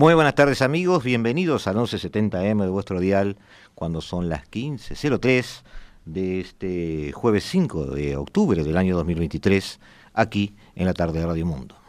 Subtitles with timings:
[0.00, 3.36] Muy buenas tardes amigos, bienvenidos al 1170M de vuestro dial
[3.74, 5.60] cuando son las 15.03
[6.06, 9.78] de este jueves 5 de octubre del año 2023
[10.14, 11.79] aquí en la tarde de Radio Mundo.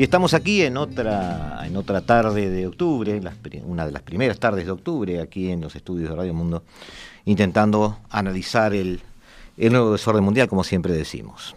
[0.00, 3.20] Y estamos aquí en otra, en otra tarde de octubre,
[3.66, 6.62] una de las primeras tardes de octubre, aquí en los estudios de Radio Mundo,
[7.26, 9.02] intentando analizar el,
[9.58, 11.54] nuevo desorden mundial, como siempre decimos.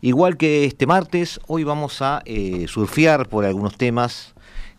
[0.00, 4.34] Igual que este martes, hoy vamos a eh, surfear por algunos temas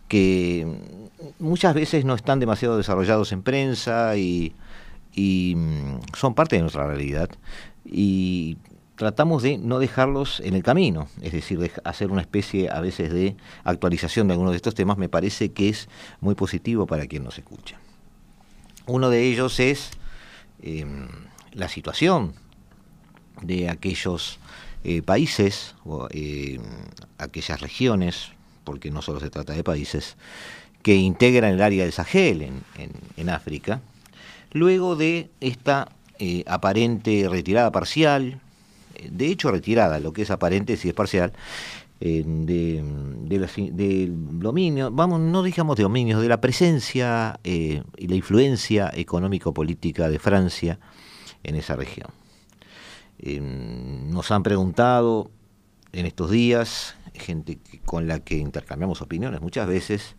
[0.06, 0.66] que
[1.38, 4.52] muchas veces no están demasiado desarrollados en prensa y,
[5.14, 7.30] y mm, son parte de nuestra realidad.
[7.82, 8.58] Y
[9.00, 13.10] tratamos de no dejarlos en el camino, es decir, de hacer una especie a veces
[13.10, 13.34] de
[13.64, 15.88] actualización de algunos de estos temas, me parece que es
[16.20, 17.78] muy positivo para quien nos escucha.
[18.84, 19.92] Uno de ellos es
[20.60, 21.08] em,
[21.52, 22.34] la situación
[23.40, 24.38] de aquellos
[24.84, 26.60] eh, países o em,
[27.16, 28.32] aquellas regiones,
[28.64, 30.18] porque no solo se trata de países,
[30.82, 32.52] que integran el área del Sahel
[33.16, 33.80] en, África,
[34.52, 38.42] luego de esta eh, aparente retirada parcial
[39.10, 41.32] de hecho retirada, lo que es aparente si es parcial,
[42.00, 42.82] de,
[43.72, 50.08] del dominio, vamos, no digamos de dominio, de la presencia eh, y la influencia económico-política
[50.08, 50.78] de Francia
[51.42, 52.08] en esa región.
[53.18, 55.30] Eh, nos han preguntado
[55.92, 60.16] en estos días, gente con la que intercambiamos opiniones muchas veces,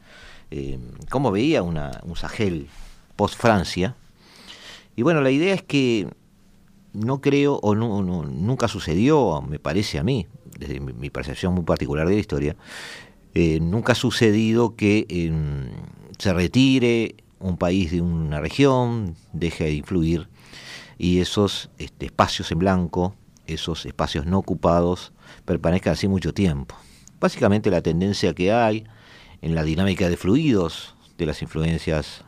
[1.09, 2.67] cómo veía una, un Sahel
[3.15, 3.95] post-Francia.
[4.97, 6.09] Y bueno, la idea es que
[6.93, 10.27] no creo, o no, nunca sucedió, me parece a mí,
[10.59, 12.55] desde mi, percepción muy particular de la historia,
[13.33, 15.69] eh, nunca ha sucedido que em,
[16.17, 20.27] se retire un país de una región, deje de influir
[20.97, 23.15] y esos este, espacios en blanco,
[23.47, 25.13] esos espacios no ocupados,
[25.45, 26.75] permanezcan así mucho tiempo.
[27.19, 28.85] Básicamente la tendencia que hay
[29.41, 32.23] en la dinámica de fluidos de las influencias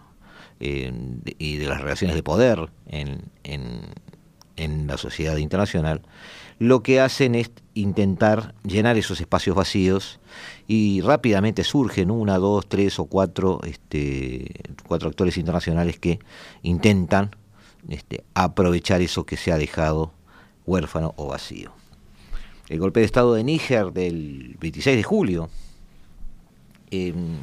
[0.59, 0.91] eh,
[1.37, 3.81] y de las relaciones de poder en, en
[4.57, 6.01] la sociedad internacional,
[6.59, 10.19] lo que hacen es intentar llenar esos espacios vacíos
[10.67, 14.51] y rápidamente surgen una, dos, tres o cuatro, este,
[14.87, 16.19] cuatro actores internacionales que
[16.61, 17.35] intentan
[17.89, 20.13] este, aprovechar eso que se ha dejado
[20.65, 21.73] huérfano o vacío.
[22.69, 25.49] El golpe de Estado de Níger del 26 de julio
[26.91, 27.35] em,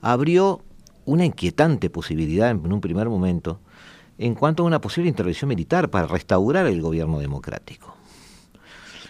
[0.00, 0.62] abrió
[1.06, 3.58] una inquietante posibilidad en un primer momento
[4.20, 7.96] en cuanto a una posible intervención militar para restaurar el gobierno democrático.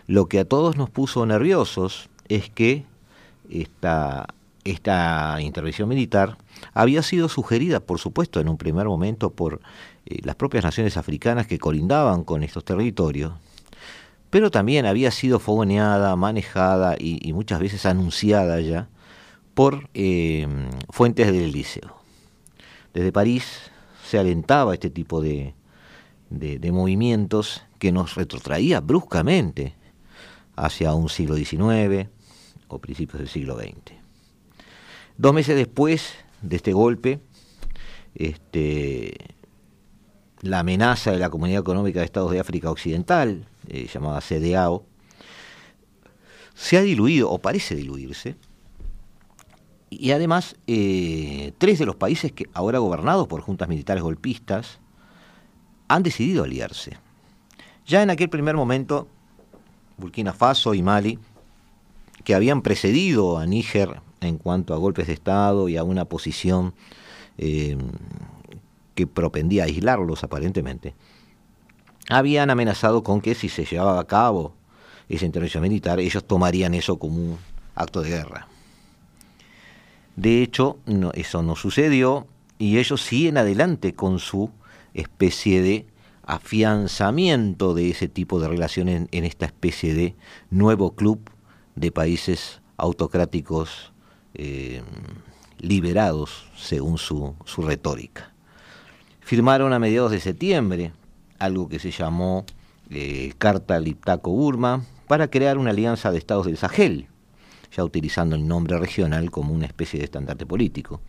[0.06, 2.84] Lo que a todos nos puso nerviosos es que
[3.50, 4.28] esta,
[5.40, 6.38] intervención militar
[6.74, 9.60] había sido sugerida, por supuesto, en un primer momento por
[10.06, 13.32] eh, las propias naciones africanas que colindaban con estos territorios,
[14.30, 18.88] pero también había sido fogoneada, manejada y, muchas veces anunciada ya
[19.54, 20.46] por eh,
[20.88, 21.96] fuentes del liceo.
[22.94, 23.69] Desde París
[24.10, 25.54] se alentaba este tipo de,
[26.30, 29.76] de, movimientos que nos retrotraía bruscamente
[30.56, 32.08] hacia un siglo XIX
[32.66, 33.94] o principios del siglo XX.
[35.16, 36.12] Dos meses después
[36.42, 37.20] de este golpe,
[38.16, 39.14] este,
[40.40, 44.86] la amenaza de la Comunidad Económica de Estados de África Occidental, eh, llamada CDAO,
[46.56, 48.34] se ha diluido, o parece diluirse,
[49.90, 54.78] y además, eh, tres de los países que ahora gobernados por juntas militares golpistas
[55.88, 56.96] han decidido aliarse.
[57.86, 59.08] Ya en aquel primer momento,
[59.98, 61.18] Burkina Faso y Mali,
[62.22, 66.72] que habían precedido a Níger en cuanto a golpes de Estado y a una posición
[67.36, 67.76] eh,
[68.94, 70.94] que propendía aislarlos aparentemente,
[72.08, 74.54] habían amenazado con que si se llevaba a cabo
[75.08, 77.38] esa intervención militar, ellos tomarían eso como un
[77.74, 78.46] acto de guerra.
[80.20, 80.76] De hecho,
[81.14, 82.26] eso no sucedió
[82.58, 84.50] y ellos siguen adelante con su
[84.92, 85.86] especie de
[86.26, 90.14] afianzamiento de ese tipo de relaciones en, esta especie de
[90.50, 91.20] nuevo club
[91.74, 93.94] de países autocráticos
[94.34, 94.82] eh,
[95.58, 98.34] liberados según su, su retórica.
[99.20, 100.92] Firmaron a mediados de septiembre
[101.38, 102.44] algo que se llamó
[102.90, 107.08] eh, Carta Liptaco-Burma para crear una alianza de estados del Sahel,
[107.72, 111.00] ya utilizando el nombre regional como una especie de estandarte político.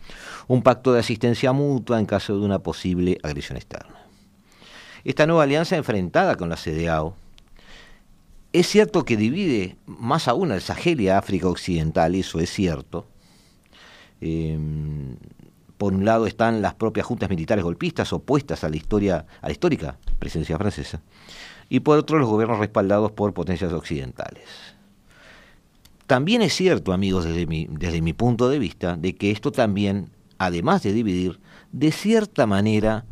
[0.48, 3.96] Un pacto de asistencia mutua en caso de una posible agresión externa.
[5.04, 7.16] Esta nueva alianza enfrentada con la CDAO
[8.52, 13.06] es cierto que divide más aún al Sahel y a África Occidental, eso es cierto.
[14.20, 15.16] Em,
[15.78, 19.52] por un lado están las propias juntas militares golpistas opuestas a la historia, a la
[19.52, 21.00] histórica presencia francesa,
[21.68, 24.44] y por otro los gobiernos respaldados por potencias occidentales.
[26.12, 30.10] También es cierto, amigos, desde mi, desde mi punto de vista, de que esto también,
[30.36, 31.40] además de dividir,
[31.72, 33.06] de cierta manera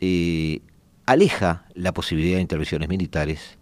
[0.00, 0.62] eh,
[1.04, 3.58] aleja la posibilidad de intervenciones militares,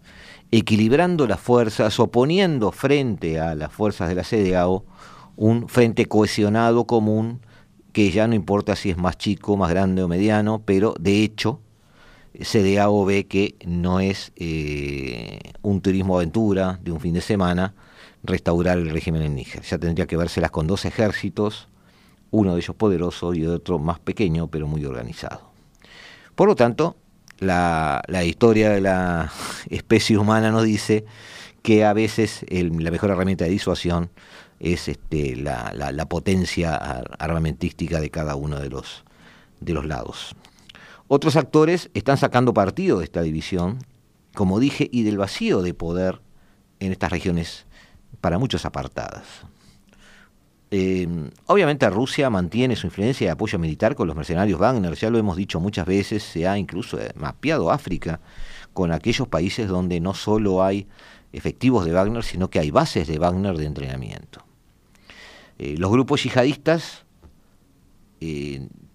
[0.49, 4.85] equilibrando las fuerzas, oponiendo frente a las fuerzas de la CDAO
[5.35, 7.41] un frente cohesionado común
[7.91, 11.59] que ya no importa si es más chico, más grande o mediano, pero de hecho
[12.39, 17.73] CDAO ve que no es eh, un turismo aventura de un fin de semana
[18.23, 19.61] restaurar el régimen en Níger.
[19.63, 21.67] Ya tendría que vérselas con dos ejércitos,
[22.31, 25.51] uno de ellos poderoso y otro más pequeño, pero muy organizado.
[26.35, 26.95] Por lo tanto,
[27.39, 29.31] la, historia de la
[29.69, 31.05] especie humana nos dice
[31.61, 34.09] que a veces la mejor herramienta de disuasión
[34.59, 36.75] es este, la, la, potencia
[37.19, 39.03] armamentística de cada uno de los,
[39.59, 40.35] de los lados.
[41.07, 43.79] Otros actores están sacando partido de esta división,
[44.33, 46.21] como dije, y del vacío de poder
[46.79, 47.65] en estas regiones
[48.21, 49.23] para muchos apartadas.
[50.75, 51.07] Eh,
[51.45, 55.37] obviamente Rusia mantiene su influencia y apoyo militar con los mercenarios Wagner, ya lo hemos
[55.37, 58.19] dicho muchas veces, se ha incluso eh, mapeado África
[58.73, 60.87] con aquellos países donde no solo hay
[61.31, 64.43] efectivos de Wagner, sino que hay bases de Wagner de entrenamiento.
[65.59, 67.05] Eh, los grupos yihadistas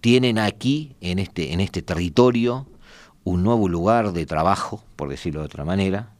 [0.01, 2.67] tienen aquí, en este, en este territorio,
[3.23, 6.11] un nuevo lugar de trabajo, por decirlo de otra manera.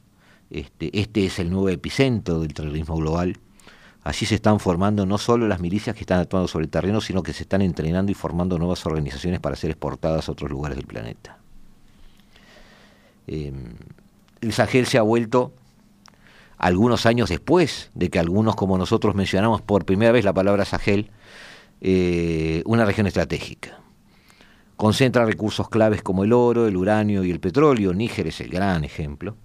[0.50, 3.40] Este, este es el nuevo epicentro del terrorismo global
[4.04, 7.22] Allí se están formando no solo las milicias que están actuando sobre el terreno, sino
[7.22, 10.88] que se están entrenando y formando nuevas organizaciones para ser exportadas a otros lugares del
[10.88, 11.38] planeta.
[13.28, 13.74] Em,
[14.42, 15.54] el Sahel se ha vuelto,
[16.58, 21.12] algunos años después de que algunos como nosotros mencionamos por primera vez la palabra Sahel,
[21.82, 23.80] eh, una región estratégica.
[24.78, 27.94] Concentra recursos claves como el oro, el uranio y el petróleo.
[27.94, 29.36] Níger es el gran ejemplo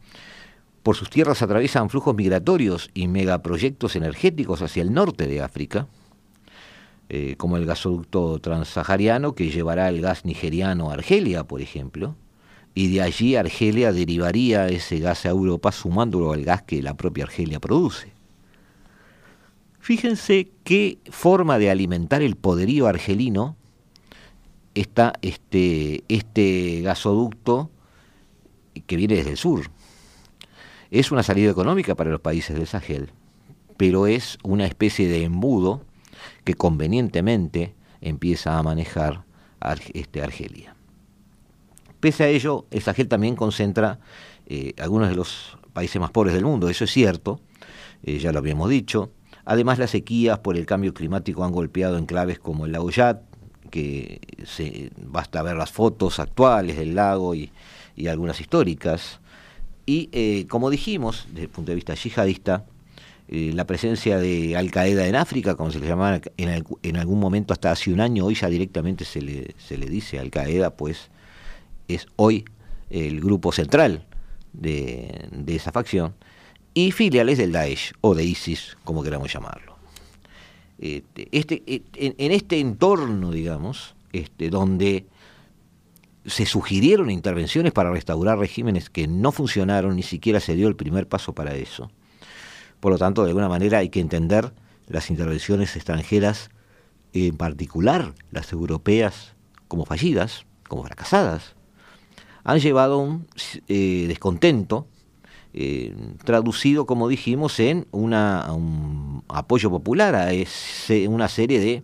[0.84, 5.88] por sus tierras atraviesan flujos migratorios y megaproyectos energéticos hacia el norte de África,
[7.08, 12.16] eh, como el gasoducto transsahariano que llevará el gas nigeriano a Argelia, por ejemplo,
[12.74, 17.24] y de allí Argelia derivaría ese gas a Europa sumándolo al gas que la propia
[17.24, 18.12] Argelia produce.
[19.80, 23.56] Fíjense qué forma de alimentar el poderío argelino
[24.74, 27.70] está este, este gasoducto
[28.86, 29.70] que viene desde el sur.
[30.94, 33.10] Es una salida económica para los países del Sahel,
[33.76, 35.82] pero es una especie de embudo
[36.44, 39.24] que convenientemente empieza a manejar
[39.92, 40.76] este, Argelia.
[41.98, 43.98] Pese a ello, el Sahel también concentra
[44.46, 47.40] eh, algunos de los países más pobres del mundo, eso es cierto,
[48.04, 49.10] eh, ya lo habíamos dicho.
[49.44, 53.16] Además, las sequías por el cambio climático han golpeado enclaves como el lago Yad,
[53.68, 57.50] que se, basta ver las fotos actuales del lago y
[58.06, 59.18] algunas históricas.
[59.86, 62.64] Y eh, como dijimos, desde el punto de vista yihadista,
[63.28, 67.52] eh, la presencia de Al Qaeda en África, como se le llamaba en, algún momento
[67.52, 71.10] hasta hace un año, hoy ya directamente se le, se le dice Al Qaeda, pues
[71.88, 72.44] es hoy
[72.90, 74.06] el grupo central
[74.52, 76.14] de, esa facción,
[76.74, 79.74] y filiales del Daesh o de ISIS, como queramos llamarlo.
[80.78, 85.06] Este, este en, en, este entorno, digamos, este, donde
[86.26, 91.06] se sugirieron intervenciones para restaurar regímenes que no funcionaron, ni siquiera se dio el primer
[91.08, 91.90] paso para eso.
[92.80, 94.52] Por lo tanto, de alguna manera hay que entender
[94.86, 96.50] las intervenciones extranjeras,
[97.12, 99.34] en particular las europeas,
[99.68, 101.54] como fallidas, como fracasadas.
[102.42, 103.26] Han llevado un
[103.68, 104.86] eh, descontento
[105.52, 110.30] eh, traducido, como dijimos, en una, un apoyo popular a
[111.08, 111.82] una serie de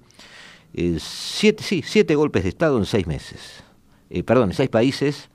[0.75, 3.62] eh, siete, siete golpes de Estado en seis meses.
[4.11, 5.31] Eh, perdón, en seis países,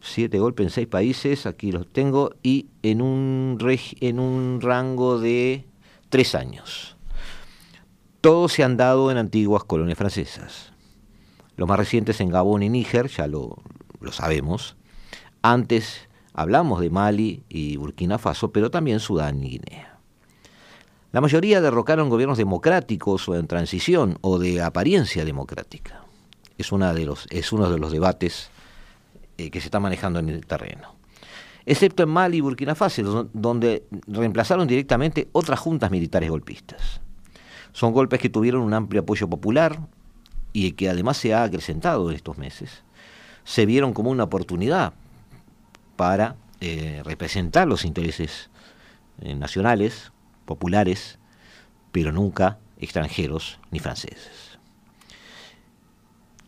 [0.00, 3.58] siete golpes en seis países, aquí los tengo, y en un,
[4.00, 5.64] en un rango de
[6.10, 6.96] tres años.
[8.20, 10.72] Todos se han dado en antiguas colonias francesas.
[11.56, 13.62] Los más recientes en Gabón y Níger, ya lo,
[14.00, 14.76] lo sabemos.
[15.42, 19.98] Antes hablamos de Mali y Burkina Faso, pero también Sudán y Guinea.
[21.10, 26.04] La mayoría derrocaron gobiernos democráticos o en transición o de apariencia democrática.
[26.58, 28.50] Es, una de los, es uno de los debates
[29.38, 30.96] eh, que se está manejando en el terreno.
[31.64, 37.00] Excepto en Mali y Burkina Faso, donde reemplazaron directamente otras juntas militares golpistas.
[37.72, 39.78] Son golpes que tuvieron un amplio apoyo popular
[40.52, 42.82] y que además se ha acrecentado en estos meses.
[43.44, 44.94] Se vieron como una oportunidad
[45.96, 48.50] para eh, representar los intereses
[49.20, 50.12] eh, nacionales,
[50.44, 51.18] populares,
[51.92, 54.47] pero nunca extranjeros ni franceses.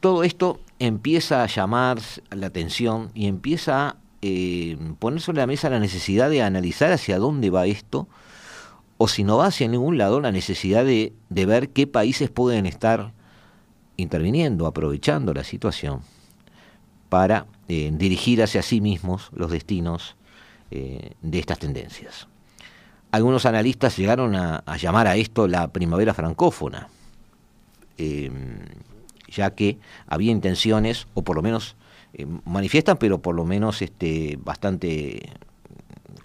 [0.01, 1.99] Todo esto empieza a llamar
[2.31, 7.19] la atención y empieza a eh, poner sobre la mesa la necesidad de analizar hacia
[7.19, 8.09] dónde va esto,
[8.97, 13.13] o si no va hacia ningún lado, la necesidad de, ver qué países pueden estar
[13.99, 16.01] interviniendo, aprovechando la situación
[17.11, 20.17] para eh, dirigir hacia sí mismos los destinos
[20.71, 22.27] eh, de estas tendencias.
[23.11, 26.89] Algunos analistas llegaron a, llamar a esto la primavera francófona,
[29.31, 31.77] ya que había intenciones, o por lo menos
[32.13, 35.33] eh, manifiestan, pero por lo menos este, bastante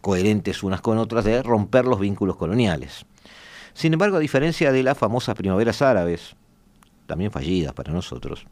[0.01, 3.05] coherentes unas con otras, de romper los vínculos coloniales.
[3.73, 6.35] Sin embargo, a diferencia de las famosas primaveras árabes,
[7.07, 8.45] también fallidas para nosotros,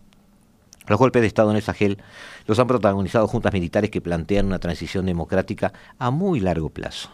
[0.88, 1.98] los golpes de Estado en el Sahel
[2.46, 7.10] los han protagonizado juntas militares que plantean una transición democrática a muy largo plazo.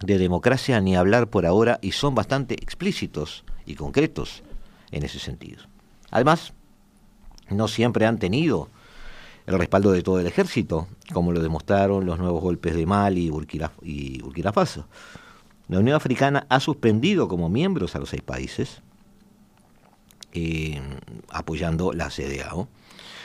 [0.00, 4.42] De democracia ni hablar por ahora y son bastante explícitos y concretos
[4.92, 5.62] en ese sentido.
[6.14, 6.52] Además,
[7.50, 8.68] no siempre han tenido
[9.46, 13.30] el respaldo de todo el ejército, como lo demostraron los nuevos golpes de Mali y
[13.30, 14.86] Burkina, Faso.
[15.66, 18.80] La Unión Africana ha suspendido como miembros a los seis países,
[20.34, 20.80] eh,
[21.30, 22.68] apoyando la CDAO.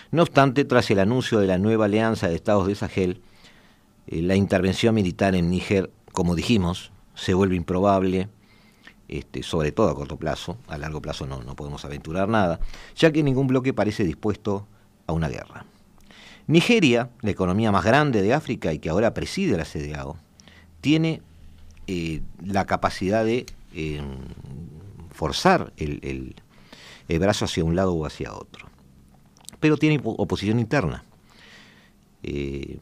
[0.10, 3.22] No obstante, tras el anuncio de la nueva alianza de estados de Sahel,
[4.08, 8.30] eh, la intervención militar en Níger, como dijimos, se vuelve improbable,
[9.10, 12.60] este, sobre todo a corto plazo, a largo plazo no, no podemos aventurar nada,
[12.96, 14.68] ya que ningún bloque parece dispuesto
[15.08, 15.66] a una guerra.
[16.48, 20.18] Nigeria, la economía más grande de África y que ahora preside la CDAO,
[20.82, 21.22] tiene
[21.88, 23.46] eh, la capacidad de
[25.12, 26.36] forzar el,
[27.08, 28.68] el brazo hacia un lado o hacia otro.
[29.60, 31.04] Pero tiene oposición interna.
[32.22, 32.80] Eh,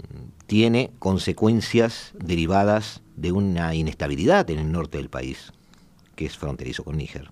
[0.48, 5.54] tiene consecuencias derivadas de una inestabilidad en el norte del país,
[6.18, 7.30] que es fronterizo con Níger.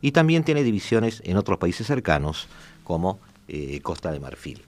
[0.00, 2.48] Y también tiene divisiones en otros países cercanos,
[2.82, 4.62] como eh, Costa de Marfil.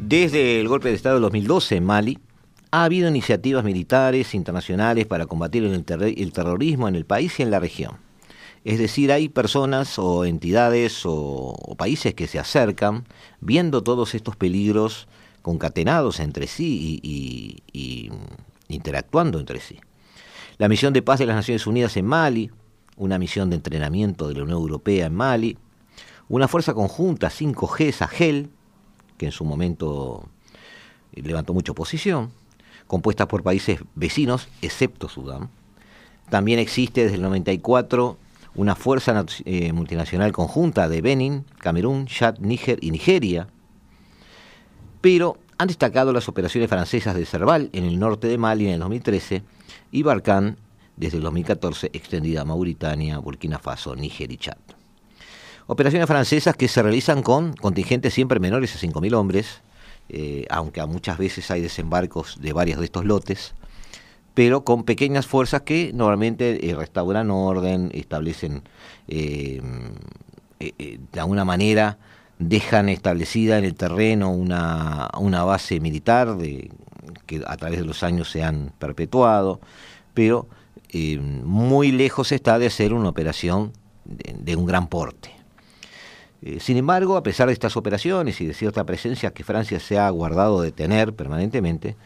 [0.00, 2.18] Desde el golpe de Estado de 2012 en Mali,
[2.70, 5.84] ha habido iniciativas militares internacionales para combatir el,
[6.32, 7.96] terrorismo en el país y en la región.
[8.64, 13.04] Es decir, hay personas o entidades o, países que se acercan
[13.40, 15.08] viendo todos estos peligros
[15.42, 18.10] concatenados entre sí y,
[18.68, 19.80] interactuando entre sí.
[20.58, 22.50] La misión de paz de las Naciones Unidas en Mali,
[22.96, 25.56] una misión de entrenamiento de la Unión Europea en Mali,
[26.28, 28.50] una fuerza conjunta 5G Sahel,
[29.16, 30.28] que en su momento
[31.12, 32.30] levantó mucha oposición,
[32.88, 35.50] compuesta por países vecinos, excepto Sudán.
[36.28, 38.18] También existe desde el 94
[38.56, 43.46] una fuerza eh, multinacional conjunta de Benin, Camerún, Chad, Níger y Nigeria.
[45.00, 48.80] Pero han destacado las operaciones francesas de Cerval en el norte de Mali en el
[48.80, 49.42] 2013
[49.92, 50.56] y Barkhane
[50.96, 54.56] desde el 2014 extendida a Mauritania, Burkina Faso, Níger y Chad.
[55.66, 59.60] Operaciones francesas que se realizan con contingentes siempre menores a 5.000 hombres,
[60.08, 63.54] eh, aunque a muchas veces hay desembarcos de varios de estos lotes,
[64.34, 68.62] pero con pequeñas fuerzas que normalmente eh, restauran orden, establecen
[69.08, 69.60] eh,
[70.58, 71.98] de alguna manera,
[72.38, 75.08] dejan establecida en el terreno una,
[75.44, 76.36] base militar
[77.26, 79.60] que a través de los años se han perpetuado,
[80.14, 80.48] pero
[81.44, 83.72] muy lejos está de ser una operación
[84.04, 85.37] de un gran porte.
[86.42, 89.98] Eh, sin embargo, a pesar de estas operaciones y de cierta presencia que Francia se
[89.98, 91.96] ha guardado de tener permanentemente,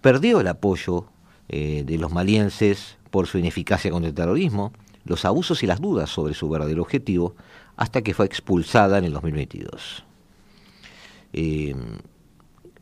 [0.00, 1.06] perdió el apoyo
[1.48, 4.72] eh, de los malienses por su ineficacia contra el terrorismo,
[5.04, 7.34] los abusos y las dudas sobre su verdadero objetivo,
[7.76, 10.04] hasta que fue expulsada en el 2022.
[11.32, 11.74] Eh,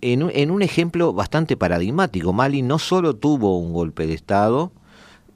[0.01, 4.73] en, un ejemplo bastante paradigmático, Mali no solo tuvo un golpe de Estado,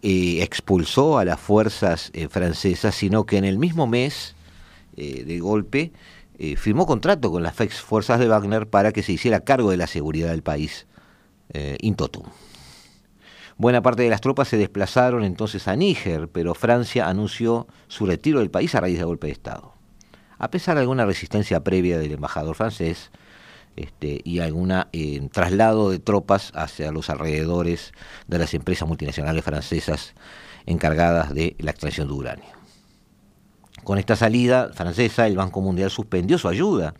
[0.03, 4.35] expulsó a las fuerzas francesas, sino que en el mismo mes
[4.97, 5.93] eh, de golpe,
[6.39, 9.87] eh, firmó contrato con las fuerzas de Wagner para que se hiciera cargo de la
[9.87, 10.87] seguridad del país,
[11.53, 12.25] eh, Intotum.
[13.59, 18.41] Buena parte de las tropas se desplazaron entonces a Níger, pero Francia anunció su retiro
[18.41, 19.75] del país a raíz del golpe de Estado.
[20.39, 23.11] A pesar de alguna resistencia previa del embajador francés
[23.77, 27.93] este, y algún eh, traslado de tropas hacia los alrededores
[28.27, 30.15] de las empresas multinacionales francesas
[30.67, 32.62] encargadas de la extracción de uranio.
[33.85, 36.95] Con esta salida francesa, el Banco Mundial suspendió su ayuda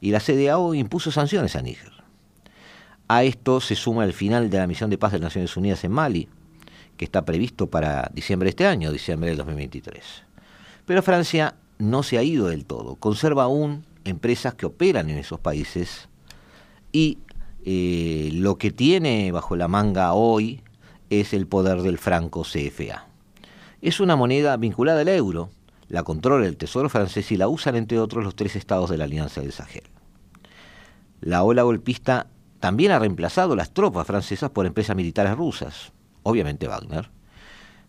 [0.00, 1.92] y la CDAO impuso sanciones a Níger.
[3.08, 5.82] A esto se suma el final de la misión de paz de las Naciones Unidas
[5.84, 6.28] en Mali,
[6.96, 10.04] que está previsto para diciembre de este año, diciembre del 2023.
[10.86, 15.40] Pero Francia no se ha ido del todo, conserva aún empresas que operan en esos
[15.40, 16.08] países
[16.92, 17.18] y
[17.64, 20.62] eh, lo que tiene bajo la manga hoy
[21.08, 23.06] es el poder del franco CFA.
[23.82, 25.50] Es una moneda vinculada al euro,
[25.90, 29.04] la controla el Tesoro francés y la usan entre otros los tres estados de la
[29.04, 29.82] Alianza del Sahel.
[31.20, 32.28] La ola golpista
[32.60, 35.92] también ha reemplazado las tropas francesas por empresas militares rusas,
[36.22, 37.10] obviamente Wagner.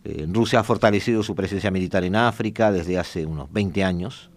[0.04, 4.30] Eh, Rusia ha fortalecido su presencia militar en África desde hace unos 20 años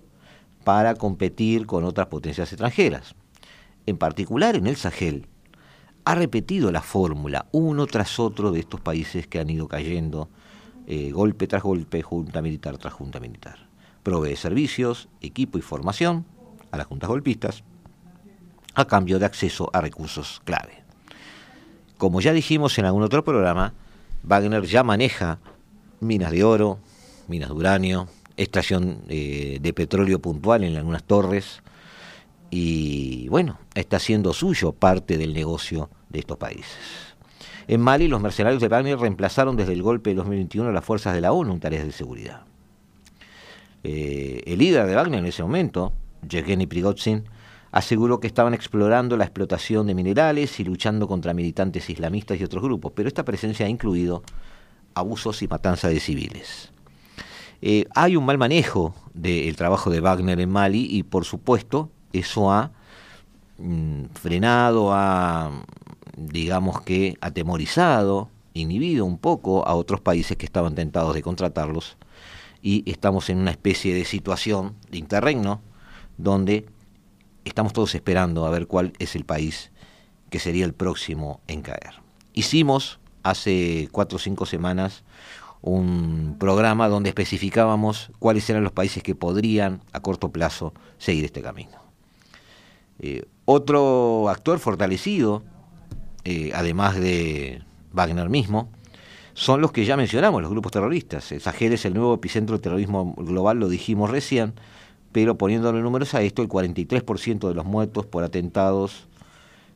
[0.63, 3.15] para competir con otras potencias extranjeras.
[3.87, 5.27] En particular en el Sahel,
[6.05, 10.29] ha repetido la fórmula uno tras otro de estos países que han ido cayendo
[10.87, 13.67] eh, golpe tras golpe, junta militar tras junta militar.
[14.03, 16.25] Provee servicios, equipo y formación
[16.71, 17.63] a las juntas golpistas
[18.75, 20.83] a cambio de acceso a recursos clave.
[21.97, 23.73] Como ya dijimos en algún otro programa,
[24.23, 25.39] Wagner ya maneja
[26.01, 26.79] minas de oro,
[27.27, 31.61] minas de uranio, extracción eh, de petróleo puntual en algunas torres
[32.49, 37.14] y bueno, está haciendo suyo parte del negocio de estos países.
[37.67, 41.15] En Mali, los mercenarios de Wagner reemplazaron desde el golpe de 2021 a las fuerzas
[41.15, 42.41] de la ONU en tareas de seguridad.
[43.83, 45.93] Eh, el líder de Wagner en ese momento,
[46.27, 47.23] Yevgeny Prigozhin,
[47.71, 52.63] aseguró que estaban explorando la explotación de minerales y luchando contra militantes islamistas y otros
[52.63, 54.23] grupos, pero esta presencia ha incluido
[54.93, 56.71] abusos y matanzas de civiles.
[57.61, 62.51] Eh, hay un mal manejo del trabajo de Wagner en Mali y por supuesto eso
[62.51, 62.71] ha
[63.57, 65.51] mm, frenado, ha
[66.15, 71.97] digamos que atemorizado, inhibido un poco a otros países que estaban tentados de contratarlos
[72.61, 75.61] y estamos en una especie de situación de interregno
[76.17, 76.65] donde
[77.43, 79.71] estamos todos esperando a ver cuál es el país
[80.29, 82.01] que sería el próximo en caer.
[82.33, 85.03] Hicimos hace cuatro o cinco semanas
[85.61, 91.41] un programa donde especificábamos cuáles eran los países que podrían a corto plazo seguir este
[91.41, 91.77] camino.
[92.99, 95.43] Eh, otro actor fortalecido
[96.25, 97.61] eh, además de
[97.93, 98.69] Wagner mismo,
[99.35, 101.31] son los que ya mencionamos, los grupos terroristas.
[101.31, 104.53] El Sahel es el nuevo epicentro del terrorismo global, lo dijimos recién,
[105.11, 109.07] pero poniéndole números a esto, el 43% de los muertos por atentados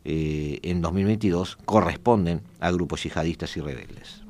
[0.06, 4.24] eh, en 2022 corresponden a grupos yihadistas y rebeldes.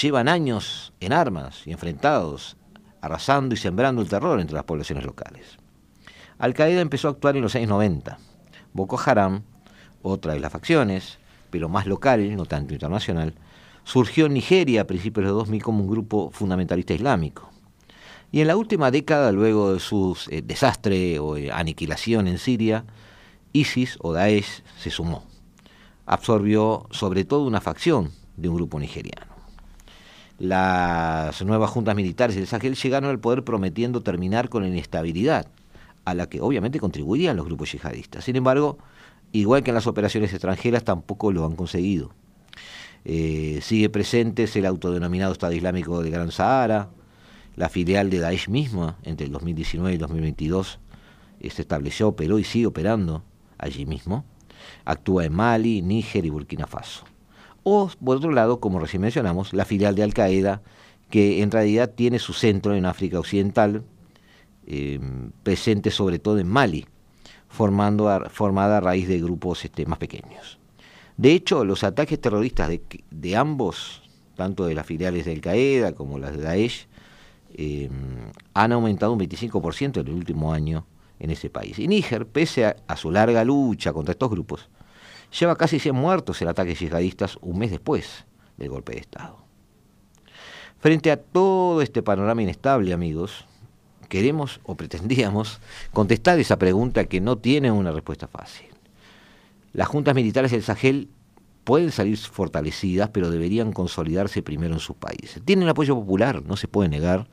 [0.00, 2.56] Llevan años en armas y enfrentados,
[3.00, 5.58] arrasando y sembrando el terror entre las poblaciones locales.
[6.38, 8.18] Al Qaeda empezó a actuar en los años 90.
[8.72, 9.42] Boko Haram
[10.02, 11.18] otra de las facciones,
[11.50, 13.34] pero más local, no tanto internacional,
[13.84, 17.50] surgió en Nigeria a principios de 2000 como un grupo fundamentalista islámico.
[18.32, 22.84] Y en la última década, luego de su eh, desastre o eh, aniquilación en Siria,
[23.52, 25.24] ISIS o Daesh se sumó.
[26.06, 29.30] Absorbió sobre todo una facción de un grupo nigeriano.
[30.38, 35.48] Las nuevas juntas militares del Sahel llegaron al poder prometiendo terminar con la inestabilidad,
[36.04, 38.24] a la que obviamente contribuirían los grupos yihadistas.
[38.24, 38.78] Sin embargo,
[39.32, 42.12] igual que en las operaciones extranjeras, tampoco lo han conseguido.
[43.04, 46.90] Eh, sigue presente el autodenominado Estado Islámico del Gran Sahara,
[47.56, 50.78] la filial de Daesh misma, entre el 2019 y el 2022,
[51.40, 53.24] eh, se estableció, operó y sigue operando
[53.58, 54.24] allí mismo.
[54.84, 57.04] Actúa en Mali, Níger y Burkina Faso.
[57.62, 60.62] O, por otro lado, como recién mencionamos, la filial de Al-Qaeda,
[61.08, 63.84] que en realidad tiene su centro en África Occidental,
[64.66, 65.00] eh,
[65.42, 66.86] presente sobre todo en Mali,
[67.50, 70.58] formando formada a raíz de grupos este, más pequeños.
[71.16, 72.70] De hecho, los ataques terroristas
[73.10, 74.02] de, ambos,
[74.36, 76.86] tanto de las filiales de Al-Qaeda como las de Daesh,
[77.54, 77.90] em,
[78.54, 80.86] han aumentado un 25% en el último año
[81.18, 81.78] en ese país.
[81.78, 84.70] Y Níger, pese a, a, su larga lucha contra estos grupos,
[85.38, 88.24] lleva casi 100 muertos en ataques yihadistas un mes después
[88.56, 89.36] del golpe de Estado.
[90.78, 93.44] Frente a todo este panorama inestable, amigos,
[94.10, 95.60] queremos o pretendíamos
[95.94, 98.66] contestar esa pregunta que no tiene una respuesta fácil.
[99.72, 101.08] Las juntas militares del Sahel
[101.64, 105.40] pueden salir fortalecidas, pero deberían consolidarse primero en sus países.
[105.44, 107.28] Tienen apoyo popular, no se puede negar,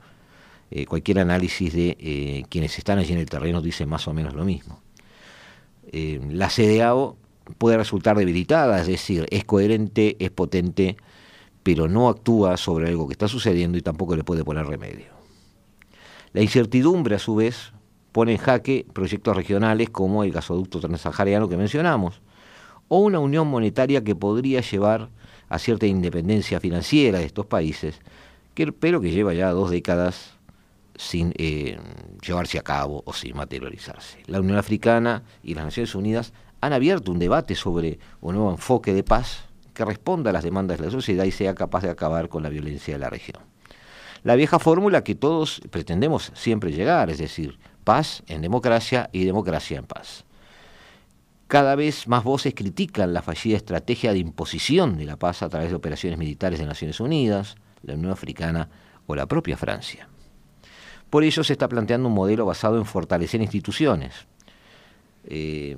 [0.69, 4.33] eh, cualquier análisis de eh, quienes están allí en el terreno dice más o menos
[4.33, 4.81] lo mismo.
[5.91, 7.17] la CDAO
[7.57, 10.97] puede resultar debilitada, es decir, es coherente, es potente,
[11.63, 15.16] pero no actúa sobre algo que está sucediendo y tampoco le puede poner remedio.
[16.33, 17.73] La incertidumbre, a su vez,
[18.11, 22.21] pone en jaque proyectos regionales como el gasoducto transsahariano que mencionamos,
[22.87, 25.09] o una unión monetaria que podría llevar
[25.49, 27.99] a cierta independencia financiera de estos países,
[28.79, 30.37] pero que lleva ya dos décadas
[30.95, 31.77] sin eh,
[32.25, 34.23] llevarse a cabo o sin materializarse.
[34.25, 38.93] La Unión Africana y las Naciones Unidas han abierto un debate sobre un nuevo enfoque
[38.93, 42.29] de paz que responda a las demandas de la sociedad y sea capaz de acabar
[42.29, 43.43] con la violencia de la región.
[44.27, 49.77] La vieja fórmula que todos pretendemos siempre llegar, es decir, paz en democracia y democracia
[49.77, 50.25] en paz.
[51.47, 55.69] Cada vez más voces critican la fallida estrategia de imposición de la paz a través
[55.69, 58.67] de operaciones militares de Naciones Unidas, la Unión Africana
[59.05, 60.09] o la propia Francia.
[61.09, 64.27] Por ello se está planteando un modelo basado en fortalecer instituciones.
[65.23, 65.77] Eh,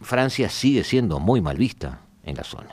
[0.00, 2.72] Francia sigue siendo muy mal vista en la zona.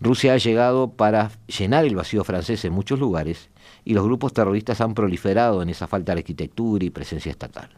[0.00, 3.50] Rusia ha llegado para llenar el vacío francés en muchos lugares
[3.84, 7.70] y los grupos terroristas han proliferado en esa falta de arquitectura y presencia estatal.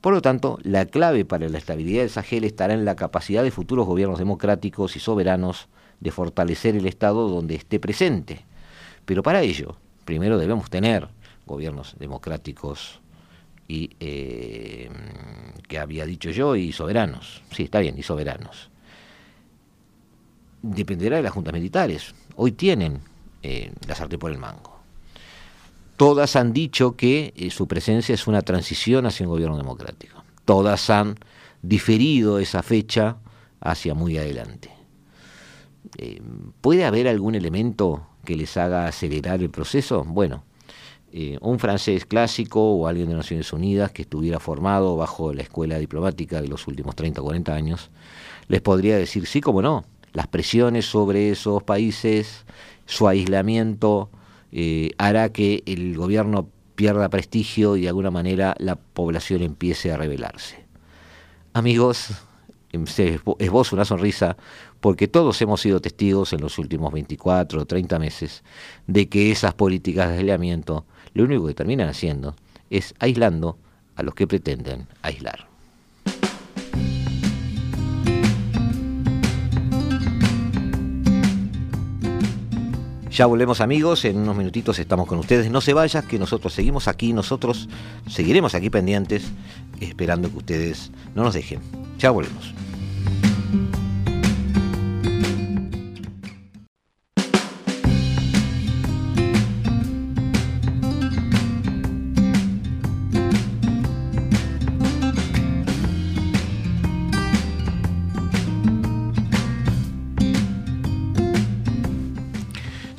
[0.00, 3.50] Por lo tanto, la clave para la estabilidad del Sahel estará en la capacidad de
[3.50, 5.68] futuros gobiernos democráticos y soberanos
[6.00, 8.44] de fortalecer el Estado donde esté presente.
[9.04, 11.08] Pero para ello, primero debemos tener
[11.46, 13.00] gobiernos democráticos
[13.68, 14.90] y eh,
[15.66, 17.42] que había dicho yo y soberanos.
[17.50, 18.70] Sí, está bien, y soberanos.
[20.62, 22.14] Dependerá de las juntas militares.
[22.36, 23.00] Hoy tienen
[23.42, 24.75] eh, la sartén por el mango.
[25.96, 30.24] Todas han dicho que eh, su presencia es una transición hacia un gobierno democrático.
[30.44, 31.16] Todas han
[31.62, 33.16] diferido esa fecha
[33.60, 34.70] hacia muy adelante.
[36.60, 40.04] ¿Puede haber algún elemento que les haga acelerar el proceso?
[40.04, 40.44] Bueno,
[41.12, 45.78] eh, un francés clásico o alguien de Naciones Unidas que estuviera formado bajo la escuela
[45.78, 47.90] diplomática de los últimos 30 o 40 años,
[48.48, 49.84] les podría decir sí como no.
[50.12, 52.44] Las presiones sobre esos países,
[52.84, 54.10] su aislamiento,
[54.52, 59.96] eh, hará que el gobierno pierda prestigio y de alguna manera la población empiece a
[59.96, 60.64] rebelarse.
[61.52, 62.08] Amigos,
[62.72, 64.36] em, se esboza una sonrisa
[64.80, 68.44] porque todos hemos sido testigos en los últimos 24 o 30 meses
[68.86, 72.36] de que esas políticas de aislamiento lo único que terminan haciendo
[72.68, 73.58] es aislando
[73.96, 75.55] a los que pretenden aislar.
[83.16, 85.50] Ya volvemos amigos, en unos minutitos estamos con ustedes.
[85.50, 87.66] No se vayan, que nosotros seguimos aquí, nosotros
[88.06, 89.32] seguiremos aquí pendientes,
[89.80, 91.60] esperando que ustedes no nos dejen.
[91.98, 92.52] Ya volvemos.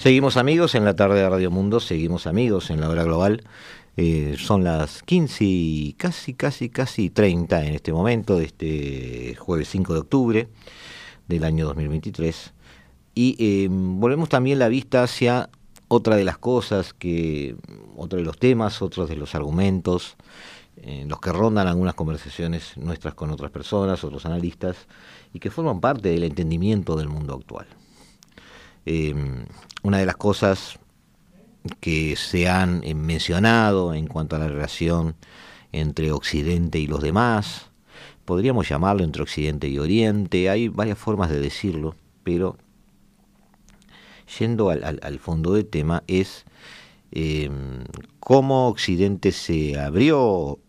[0.07, 3.43] Seguimos amigos en la tarde de Radio Mundo, seguimos amigos en la hora global.
[3.97, 9.67] Eh, son las 15 y casi, casi, casi 30 en este momento, de este jueves
[9.67, 10.47] 5 de octubre
[11.27, 12.53] del año 2023.
[13.15, 15.49] Y eh, volvemos también la vista hacia
[15.89, 17.57] otra de las cosas, que
[17.97, 20.15] otro de los temas, otros de los argumentos,
[20.77, 24.87] en los que rondan algunas conversaciones nuestras con otras personas, otros analistas,
[25.33, 27.67] y que forman parte del entendimiento del mundo actual.
[28.89, 29.43] Em,
[29.83, 30.79] una de las cosas
[31.81, 35.17] que se han eh, mencionado en cuanto a la relación
[35.73, 37.69] entre Occidente y los demás,
[38.23, 42.55] podríamos llamarlo entre Occidente y Oriente, hay varias formas de decirlo, pero
[44.39, 46.45] yendo al, fondo del tema es
[47.11, 47.83] em,
[48.21, 50.59] cómo Occidente se abrió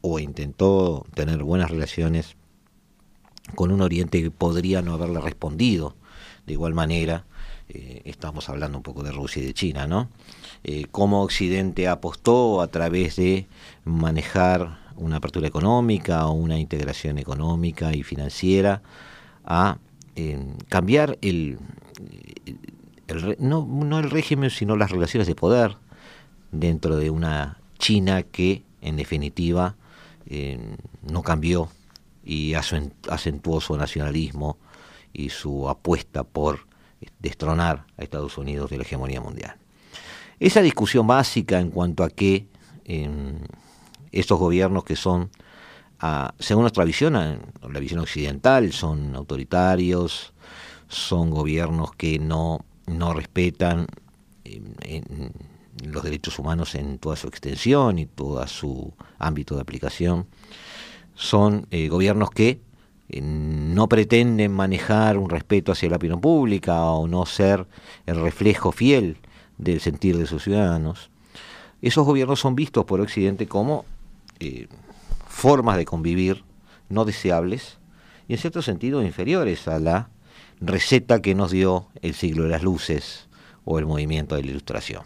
[0.00, 2.34] o intentó tener buenas relaciones
[3.54, 5.94] con un Oriente que podría no haberle respondido
[6.44, 7.27] de igual manera
[7.70, 10.08] eh, estamos hablando un poco de Rusia y de China, ¿no?
[10.64, 13.46] Eh, cómo Occidente apostó a través de
[13.84, 18.82] manejar una apertura económica o una integración económica y financiera
[19.44, 19.78] a
[20.68, 21.60] cambiar el,
[23.38, 25.76] no, no el régimen, sino las relaciones de poder
[26.50, 29.76] dentro de una China que, en definitiva,
[31.08, 31.68] no cambió
[32.24, 34.58] y acentuó su nacionalismo
[35.12, 36.67] y su apuesta por
[37.18, 39.56] destronar a Estados Unidos de la hegemonía mundial.
[40.40, 42.48] Esa discusión básica en cuanto a que
[42.84, 43.38] em,
[44.12, 45.30] estos gobiernos que son,
[46.00, 50.32] ah, según nuestra visión, ah, la visión occidental, son autoritarios,
[50.88, 53.86] son gobiernos que no, no respetan
[54.44, 54.74] em,
[55.84, 60.26] los derechos humanos en toda su extensión y todo su ámbito de aplicación.
[61.14, 62.60] Son eh, gobiernos que
[63.08, 67.66] no pretenden manejar un respeto hacia la opinión pública o no ser
[68.06, 69.16] el reflejo fiel
[69.56, 71.10] del sentir de sus ciudadanos.
[71.80, 73.84] Esos gobiernos son vistos por Occidente como
[74.40, 74.68] eh,
[75.26, 76.44] formas de convivir
[76.88, 77.78] no deseables
[78.28, 80.10] y en cierto sentido inferiores a la
[80.60, 83.28] receta que nos dio el siglo de las luces
[83.64, 85.02] o el movimiento de la ilustración.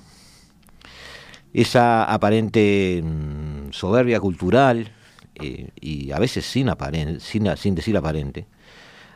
[1.53, 4.93] Esa aparente mm, soberbia cultural,
[5.37, 6.71] eh, y a veces sin,
[7.21, 8.47] sin, decir aparente,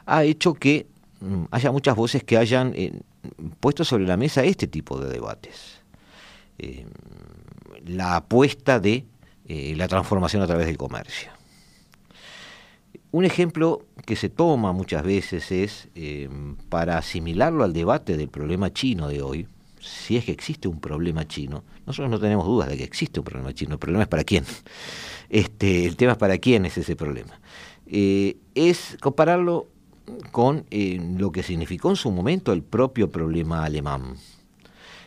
[0.07, 0.87] ha hecho que
[1.21, 3.01] mm, haya muchas voces que hayan eh,
[3.61, 5.81] puesto sobre la mesa este tipo de debates.
[6.59, 6.87] Eh,
[7.85, 9.05] la apuesta de
[9.49, 11.31] la transformación a través del comercio.
[13.13, 15.89] Un ejemplo que se toma muchas veces es,
[16.69, 19.47] para asimilarlo al debate del problema chino de hoy,
[19.87, 23.25] si es que existe un problema chino, nosotros no tenemos dudas de que existe un
[23.25, 24.45] problema chino, el problema es para quién.
[25.29, 27.41] Este, el tema es para quién es ese problema.
[27.87, 29.67] Eh, es compararlo
[30.31, 34.15] con eh, lo que significó en su momento el propio problema alemán,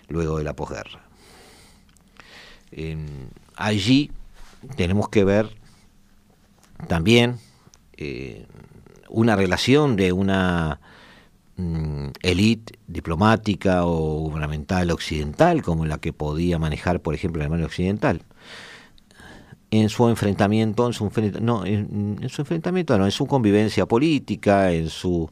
[0.10, 1.06] luego de la posguerra.
[3.56, 4.12] allí
[4.76, 5.56] tenemos que ver
[6.89, 7.38] también
[7.96, 8.46] eh,
[9.10, 10.80] una relación de una
[11.60, 17.65] Mm, élite diplomática o gubernamental occidental como la que podía manejar, por ejemplo, la Alemania
[17.65, 18.24] Occidental.
[19.69, 25.30] En su enfrentamiento, en su, no, en, su enfrentamiento, no, su convivencia política, en su,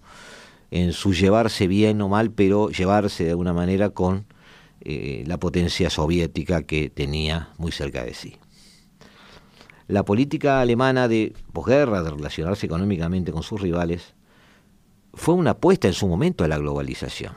[0.70, 4.26] en su llevarse bien o mal, pero llevarse de alguna manera con
[4.82, 8.36] eh, la potencia soviética que tenía muy cerca de sí.
[9.88, 14.17] La política alemana de posguerra, de relacionarse económicamente con sus rivales,
[15.18, 17.34] fue una apuesta en su momento a la globalización.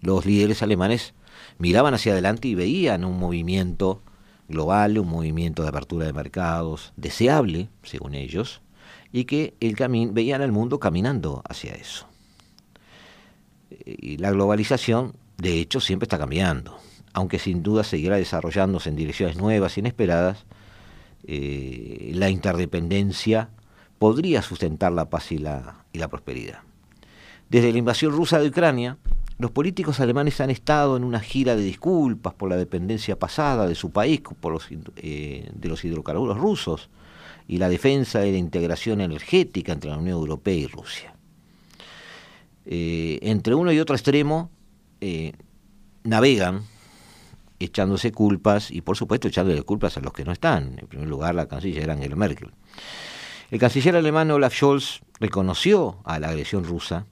[0.00, 1.14] Los líderes alemanes
[1.56, 4.02] miraban hacia adelante y veían un movimiento
[4.48, 8.60] global, un movimiento de apertura de mercados deseable, según ellos,
[9.12, 9.76] y que el
[10.10, 12.08] veían al mundo caminando hacia eso.
[13.70, 16.76] Y la globalización, de hecho, siempre está cambiando,
[17.12, 20.44] aunque sin duda seguirá desarrollándose en direcciones nuevas, inesperadas,
[21.24, 23.50] eh, la interdependencia
[24.00, 26.66] podría sustentar la paz y la prosperidad.
[27.48, 28.98] Desde la invasión rusa de Ucrania,
[29.38, 33.74] los políticos alemanes han estado en una gira de disculpas por la dependencia pasada de
[33.74, 36.88] su país por los, eh, de los hidrocarburos rusos
[37.46, 41.14] y la defensa de la integración energética entre la Unión Europea y Rusia.
[42.64, 44.50] Eh, entre uno y otro extremo
[45.00, 45.32] eh,
[46.02, 46.62] navegan
[47.60, 50.78] echándose culpas y por supuesto echándole culpas a los que no están.
[50.80, 52.50] En primer lugar, la canciller Angela Merkel.
[53.50, 57.06] El canciller alemán Olaf Scholz reconoció a la agresión rusa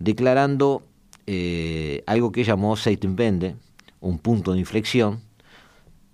[0.00, 0.82] declarando
[1.26, 3.54] eh, algo que llamó Seitenwende,
[4.00, 5.20] un punto de inflexión,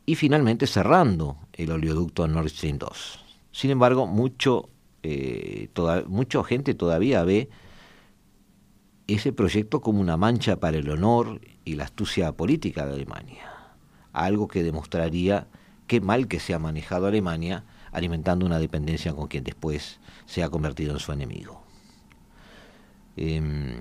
[0.04, 3.24] y finalmente cerrando el oleoducto Nord Stream 2.
[3.52, 4.68] Sin embargo, mucho,
[5.02, 5.70] eh,
[6.06, 7.48] mucha gente todavía ve
[9.06, 13.48] ese proyecto como una mancha para el honor y la astucia política de Alemania,
[14.12, 15.46] algo que demostraría
[15.86, 20.50] qué mal que se ha manejado Alemania alimentando una dependencia con quien después se ha
[20.50, 21.65] convertido en su enemigo.
[23.16, 23.74] Em,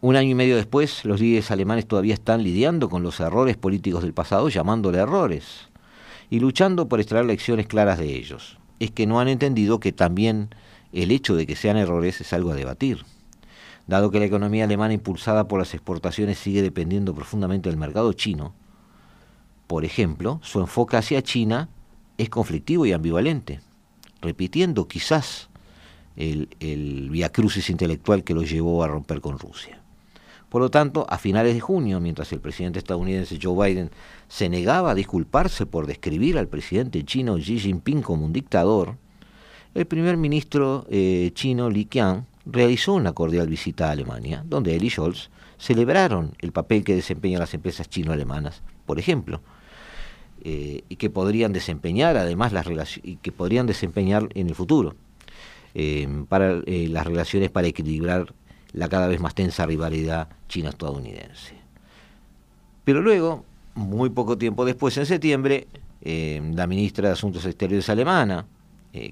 [0.00, 4.02] un año y medio después, los líderes alemanes todavía están lidiando con los errores políticos
[4.02, 5.68] del pasado, llamándole errores,
[6.30, 8.58] y luchando por extraer lecciones claras de ellos.
[8.80, 10.48] Es que no han entendido que también
[10.92, 13.04] el hecho de que sean errores es algo a debatir.
[13.86, 18.54] Dado que la economía alemana impulsada por las exportaciones sigue dependiendo profundamente del mercado chino,
[19.66, 21.68] por ejemplo, su enfoque hacia China
[22.18, 23.60] es conflictivo y ambivalente,
[24.20, 25.48] repitiendo quizás
[26.16, 29.80] el, viacrucis intelectual que lo llevó a romper con Rusia.
[30.48, 33.90] Por lo tanto, a finales de junio, mientras el presidente estadounidense Joe Biden
[34.28, 38.96] se negaba a disculparse por describir al presidente chino Xi Jinping como un dictador,
[39.74, 44.84] el primer ministro eh, chino Li Qiang realizó una cordial visita a Alemania, donde él
[44.84, 49.40] y Scholz celebraron el papel que desempeñan las empresas chino-alemanas, por ejemplo,
[50.44, 52.66] eh, y que podrían desempeñar además las
[53.02, 54.96] y que podrían desempeñar en el futuro.
[55.74, 58.34] Eh, para eh, las relaciones para equilibrar
[58.74, 61.54] la cada vez más tensa rivalidad china-estadounidense.
[62.84, 65.66] Pero luego, muy poco tiempo después, en septiembre,
[66.02, 68.46] eh, la ministra de Asuntos Exteriores alemana,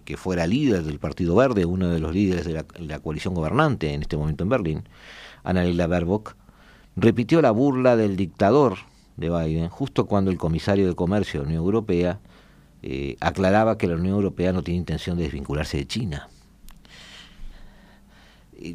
[0.04, 4.02] que fuera líder del Partido Verde, uno de los líderes de la, coalición gobernante en
[4.02, 4.82] este momento en Berlín,
[5.42, 6.36] Annalena Baerbock,
[6.96, 8.76] repitió la burla del dictador
[9.16, 12.20] de Biden justo cuando el comisario de Comercio de la Unión Europea
[13.20, 16.28] aclaraba que la Unión Europea no tiene intención de desvincularse de China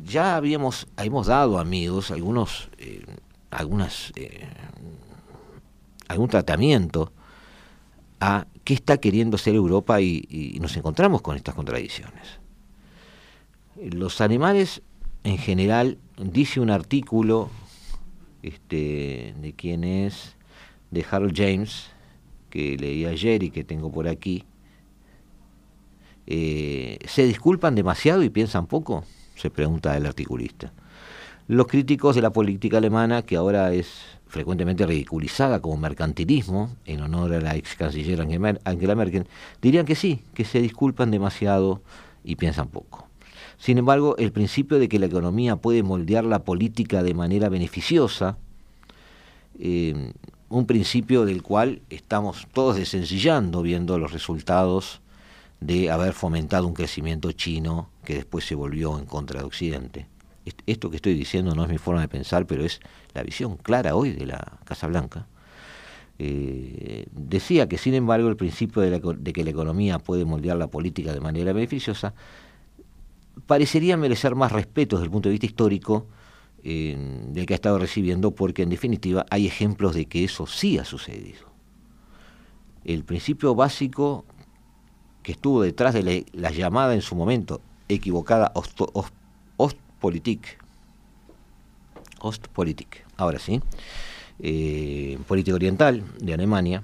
[0.03, 3.05] ya habíamos hemos dado amigos algunos eh,
[3.51, 4.47] algunas eh,
[6.07, 7.11] algún tratamiento
[8.19, 12.39] a qué está queriendo ser Europa y, nos encontramos con estas contradicciones.
[13.75, 14.81] Los animales,
[15.23, 17.49] en general, dice un artículo
[18.41, 20.35] este, de quien es,
[20.91, 21.91] de Harold James,
[22.49, 24.45] que leí ayer y que tengo por aquí,
[26.25, 29.03] eh, ¿se disculpan demasiado y piensan poco?
[29.35, 30.71] Se pregunta el articulista.
[31.47, 33.87] Los críticos de la política alemana, que ahora es
[34.27, 39.27] frecuentemente ridiculizada como mercantilismo, en honor a la ex canciller Angela Merkel,
[39.61, 41.81] dirían que sí, que se disculpan demasiado
[42.23, 43.07] y piensan poco.
[43.57, 48.37] Sin embargo, el principio de que la economía puede moldear la política de manera beneficiosa,
[49.59, 50.11] eh,
[50.49, 55.01] un principio del cual estamos todos desencillando viendo los resultados
[55.65, 60.07] de haber fomentado un crecimiento chino que después se volvió en contra de Occidente.
[60.67, 62.79] Esto que estoy diciendo no es mi forma de pensar, pero es
[63.15, 65.27] la visión clara hoy de la Casa Blanca.
[66.19, 71.13] Eh, decía que, sin embargo, el principio de, que la economía puede moldear la política
[71.13, 72.13] de manera beneficiosa
[73.47, 76.07] parecería merecer más respeto desde el punto de vista histórico
[76.63, 76.95] eh,
[77.29, 80.85] del que ha estado recibiendo, porque en definitiva hay ejemplos de que eso sí ha
[80.85, 81.47] sucedido.
[82.83, 84.25] El principio básico
[85.25, 87.59] que estuvo detrás de la, llamada en su momento
[87.89, 88.53] equivocada
[89.57, 90.63] Ostpolitik,
[92.19, 93.59] Ostpolitik, ahora sí,
[94.37, 96.83] eh, política oriental de Alemania,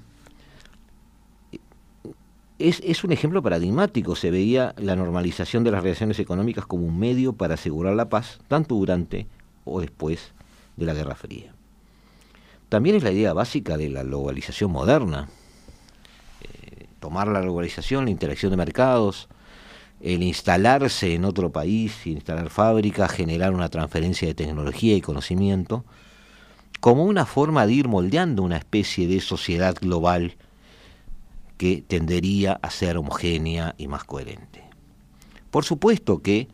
[2.58, 4.16] es, es, un ejemplo paradigmático.
[4.16, 8.40] Se veía la normalización de las relaciones económicas como un medio para asegurar la paz,
[8.48, 9.28] tanto durante
[9.64, 10.32] o después
[10.76, 11.54] de la Guerra Fría.
[12.68, 15.28] También es la idea básica de la globalización moderna,
[17.02, 19.28] tomar la globalización, la interacción de mercados,
[20.00, 25.84] el instalarse en otro país, instalar fábricas, generar una transferencia de tecnología y conocimiento,
[26.78, 30.36] como una forma de ir moldeando una especie de sociedad global
[31.58, 34.62] que tendería a ser homogénea y más coherente.
[35.50, 36.46] Por supuesto que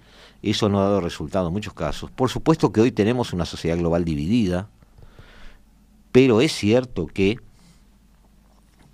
[0.43, 3.77] eso no ha dado resultado en muchos casos, por supuesto que hoy tenemos una sociedad
[3.77, 4.71] global dividida,
[6.11, 7.39] pero es cierto que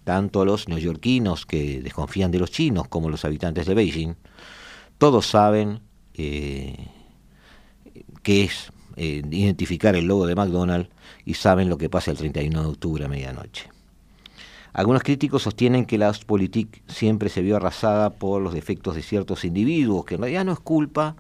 [0.05, 4.15] tanto los neoyorquinos que desconfían de los chinos como los habitantes de Beijing,
[4.99, 5.81] todos saben
[6.15, 6.89] eh,
[8.23, 10.91] qué es eh, identificar el logo de McDonald's
[11.25, 13.69] y saben lo que pasa el 31 de octubre a medianoche.
[14.73, 19.45] Algunos críticos sostienen que la Ostpolitik siempre se vio arrasada por los defectos de ciertos
[19.45, 21.17] individuos, que en realidad no es culpa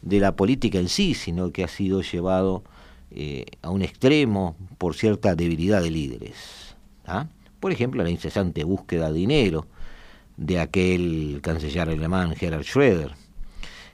[0.00, 2.64] de la política en sí, sino que ha sido llevado
[3.10, 6.76] eh, a un extremo por cierta debilidad de líderes.
[7.06, 7.26] ¿ah?
[7.64, 9.66] Por ejemplo, la incesante búsqueda de dinero
[10.36, 13.14] de aquel canciller alemán Gerhard Schröder,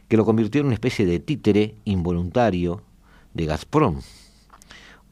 [0.09, 2.83] que lo convirtió en una especie de títere involuntario
[3.33, 4.01] de Gazprom.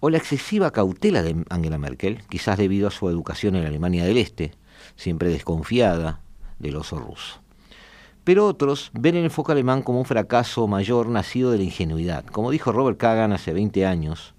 [0.01, 4.17] O la excesiva cautela de Angela Merkel, quizás debido a su educación en Alemania del
[4.17, 4.51] Este,
[4.97, 6.21] siempre desconfiada
[6.59, 7.41] del oso ruso.
[8.25, 12.25] Pero otros ven el enfoque alemán como un fracaso mayor nacido de la ingenuidad.
[12.27, 14.35] Como dijo Robert Kagan hace 20 años,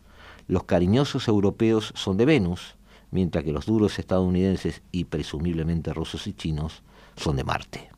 [0.50, 2.76] los cariñosos europeos son de Venus
[3.12, 6.84] mientras que los duros estadounidenses y presumiblemente rusos y chinos
[7.16, 7.90] son de Marte.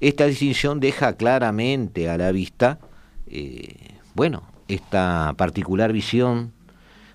[0.00, 2.80] Esta distinción deja claramente a la vista,
[3.26, 6.52] eh, bueno, esta particular visión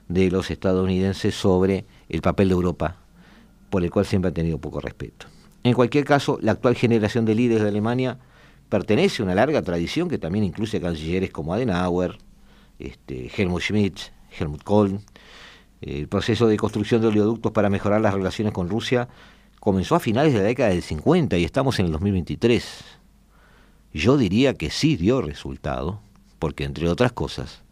[0.08, 2.98] de los estadounidenses sobre el papel de Europa,
[3.70, 5.28] por el cual siempre ha tenido poco respeto.
[5.64, 8.20] En cualquier caso, la actual generación de líderes de Alemania
[8.70, 12.18] pertenece a una larga tradición que también incluye cancilleres como Adenauer,
[12.80, 14.00] este, Helmut Schmidt,
[14.38, 15.00] Helmut Kohl,
[15.82, 19.08] el proceso de construcción de oleoductos para mejorar las relaciones con Rusia
[19.60, 22.84] comenzó a finales de la década del 50 y estamos en el 2023.
[23.94, 26.00] Yo diría que sí dio resultado,
[26.40, 27.64] porque entre otras cosas,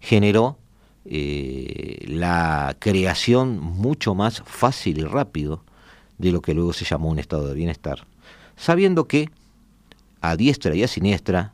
[0.00, 0.58] generó
[1.04, 5.64] eh, la creación mucho más fácil y rápido
[6.18, 8.06] de lo que luego se llamó un estado de bienestar,
[8.56, 9.28] sabiendo que
[10.20, 11.52] a diestra y a siniestra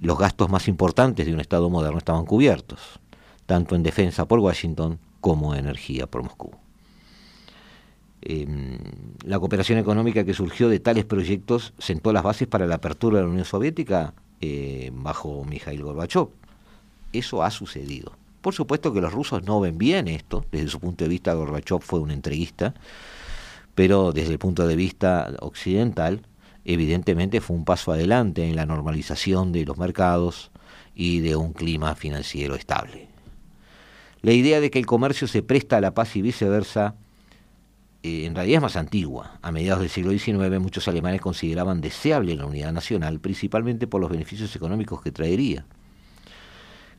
[0.00, 2.98] los gastos más importantes de un estado moderno estaban cubiertos,
[3.46, 6.50] tanto en defensa por Washington como energía por Moscú.
[8.20, 8.78] Em,
[9.24, 13.24] la cooperación económica que surgió de tales proyectos sentó las bases para la apertura de
[13.24, 16.28] la Unión Soviética eh, bajo Mikhail Gorbachev.
[17.12, 18.12] Eso ha sucedido.
[18.42, 21.80] Por supuesto que los rusos no ven bien esto, desde su punto de vista Gorbachev
[21.80, 22.74] fue un entreguista,
[23.76, 26.26] pero desde el punto de vista occidental,
[26.64, 30.50] evidentemente fue un paso adelante en la normalización de los mercados
[30.96, 33.11] y de un clima financiero estable.
[34.22, 36.94] La idea de que el comercio se presta a la paz y viceversa
[38.02, 39.38] eh, en realidad es más antigua.
[39.42, 44.10] A mediados del siglo XIX muchos alemanes consideraban deseable la unidad nacional, principalmente por los
[44.10, 45.66] beneficios económicos que traería.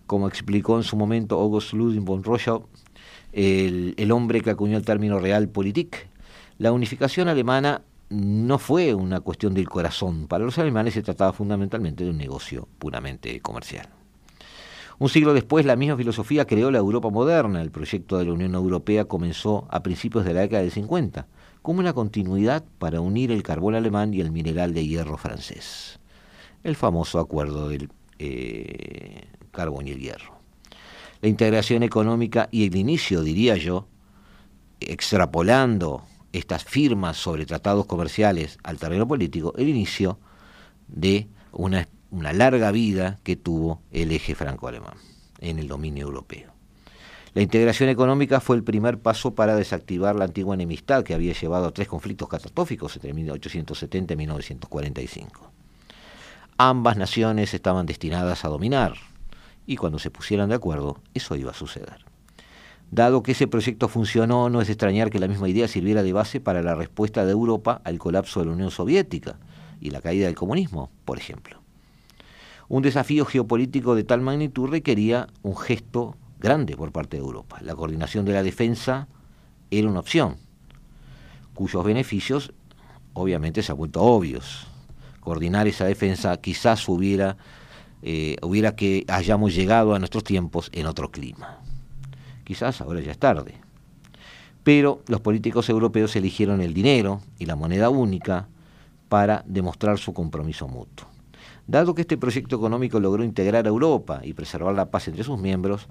[0.05, 2.67] como explicó en su momento August Ludwig von Rochow,
[3.31, 6.07] el, el hombre que acuñó el término Realpolitik,
[6.57, 10.27] la unificación alemana no fue una cuestión del corazón.
[10.27, 13.87] Para los alemanes se trataba fundamentalmente de un negocio puramente comercial.
[15.03, 17.61] Un siglo después, la misma filosofía creó la Europa moderna.
[17.61, 21.27] El proyecto de la Unión Europea comenzó a principios de la década del 50,
[21.61, 25.99] como una continuidad para unir el carbón alemán y el mineral de hierro francés.
[26.63, 30.35] El famoso acuerdo del eh, carbón y el hierro.
[31.19, 33.89] La integración económica y el inicio, diría yo,
[34.79, 40.17] extrapolando estas firmas sobre tratados comerciales al terreno político, el inicio
[40.87, 44.93] de una, una larga vida que tuvo el eje franco-alemán
[45.39, 46.53] en el dominio europeo.
[47.33, 51.65] La integración económica fue el primer paso para desactivar la antigua enemistad que había llevado
[51.65, 55.51] a tres conflictos catastróficos entre 1870 y 1945.
[56.57, 58.93] Ambas naciones estaban destinadas a dominar
[59.65, 62.05] y cuando se pusieran de acuerdo eso iba a suceder.
[62.91, 66.39] Dado que ese proyecto funcionó, no es extrañar que la misma idea sirviera de base
[66.39, 69.39] para la respuesta de Europa al colapso de la Unión Soviética
[69.81, 71.62] y la caída del comunismo, por ejemplo.
[72.73, 77.59] Un desafío geopolítico de tal magnitud requería un gesto grande por parte de Europa.
[77.61, 79.07] La coordinación de la defensa
[79.69, 80.37] era una opción,
[81.53, 82.51] cuyos beneficios
[83.13, 84.65] obviamente se han vuelto obvios.
[85.19, 87.37] Coordinar esa defensa quizás hubiera,
[88.01, 91.59] eh, hubiera que hayamos llegado a nuestros tiempos en otro clima.
[92.43, 93.53] Quizás ahora ya es tarde.
[94.63, 98.47] Pero los políticos europeos eligieron el dinero y la moneda única
[99.09, 101.12] para demostrar su compromiso mutuo.
[101.67, 105.39] Dado que este proyecto económico logró integrar a Europa y preservar la paz entre sus
[105.39, 105.87] miembros,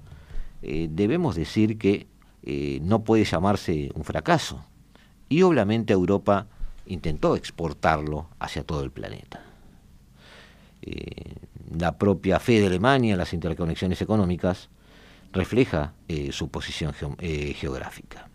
[0.61, 2.07] eh, debemos decir que
[2.43, 4.63] eh, no puede llamarse un fracaso.
[5.29, 6.47] Y obviamente Europa
[6.85, 9.41] intentó exportarlo hacia todo el planeta.
[10.83, 11.35] Eh,
[11.75, 14.69] la propia fe de Alemania en las interconexiones económicas
[15.31, 15.93] refleja
[16.29, 18.29] su posición geográfica.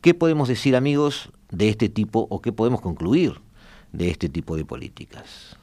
[0.00, 3.40] ¿Qué podemos decir, amigos, de este tipo o qué podemos concluir
[3.96, 5.56] de este tipo de políticas?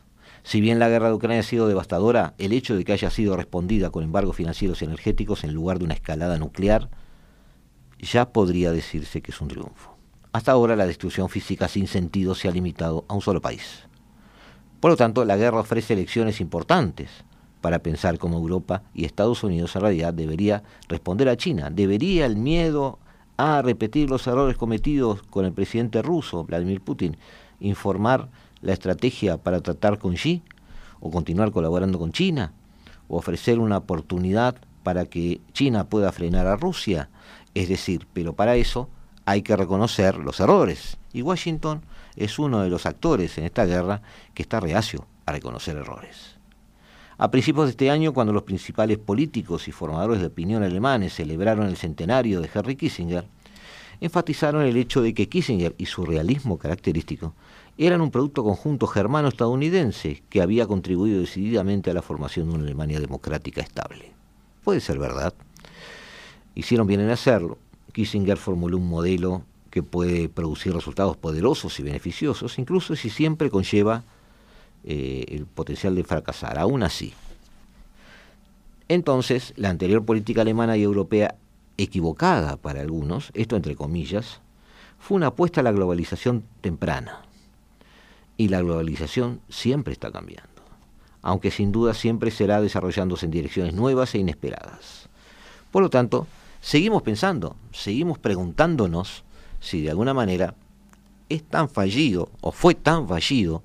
[0.44, 3.38] Si bien la guerra de Ucrania ha sido devastadora, el hecho de que haya sido
[3.38, 6.90] respondida con embargos financieros y energéticos en lugar de una escalada nuclear
[8.00, 9.96] ya podría decirse que es un triunfo.
[10.34, 13.84] Hasta ahora la destrucción física sin sentido se ha limitado a un solo país.
[14.80, 17.10] Por lo tanto, la guerra ofrece lecciones importantes
[17.62, 21.70] para pensar cómo Europa y Estados Unidos en realidad debería responder a China.
[21.70, 23.00] ¿Debería el miedo
[23.38, 27.16] a repetir los errores cometidos con el presidente ruso, Vladimir Putin,
[27.64, 28.30] informar
[28.62, 30.44] la estrategia para tratar con Xi?
[31.00, 32.54] ¿O continuar colaborando con China?
[33.08, 37.10] ¿O ofrecer una oportunidad para que China pueda frenar a Rusia?
[37.56, 38.90] Es decir, pero para eso
[39.26, 40.98] hay que reconocer los errores.
[41.12, 41.82] Y Washington
[42.16, 44.02] es uno de los actores en esta guerra
[44.34, 46.36] que está reacio a reconocer errores.
[47.18, 51.68] A principios de este año, cuando los principales políticos y formadores de opinión alemanes celebraron
[51.68, 53.26] el centenario de Henry Kissinger,
[54.02, 57.34] enfatizaron el hecho de que Kissinger y su realismo característico
[57.78, 63.00] eran un producto conjunto germano-estadounidense que había contribuido decididamente a la formación de una Alemania
[63.00, 64.12] democrática estable.
[64.64, 65.34] Puede ser verdad.
[66.56, 67.58] Hicieron bien en hacerlo.
[67.92, 74.04] Kissinger formuló un modelo que puede producir resultados poderosos y beneficiosos, incluso si siempre conlleva
[74.84, 76.60] eh, el potencial de fracasar.
[76.60, 77.14] Aún así,
[78.88, 81.36] entonces la anterior política alemana y europea
[81.78, 84.42] equivocada para algunos, esto entre comillas,
[85.00, 87.22] fue una apuesta a la globalización temprana.
[88.38, 90.62] Y la globalización siempre está cambiando,
[91.22, 95.10] aunque sin duda siempre será desarrollándose en direcciones nuevas e inesperadas.
[95.72, 96.28] Por lo tanto,
[96.62, 99.24] seguimos pensando, seguimos preguntándonos
[99.60, 100.56] si de alguna manera
[101.30, 103.64] es tan fallido o fue tan fallido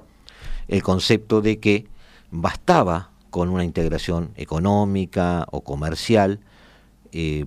[0.69, 1.87] el concepto de que
[2.31, 6.41] bastaba con una integración económica o comercial
[7.13, 7.47] eh,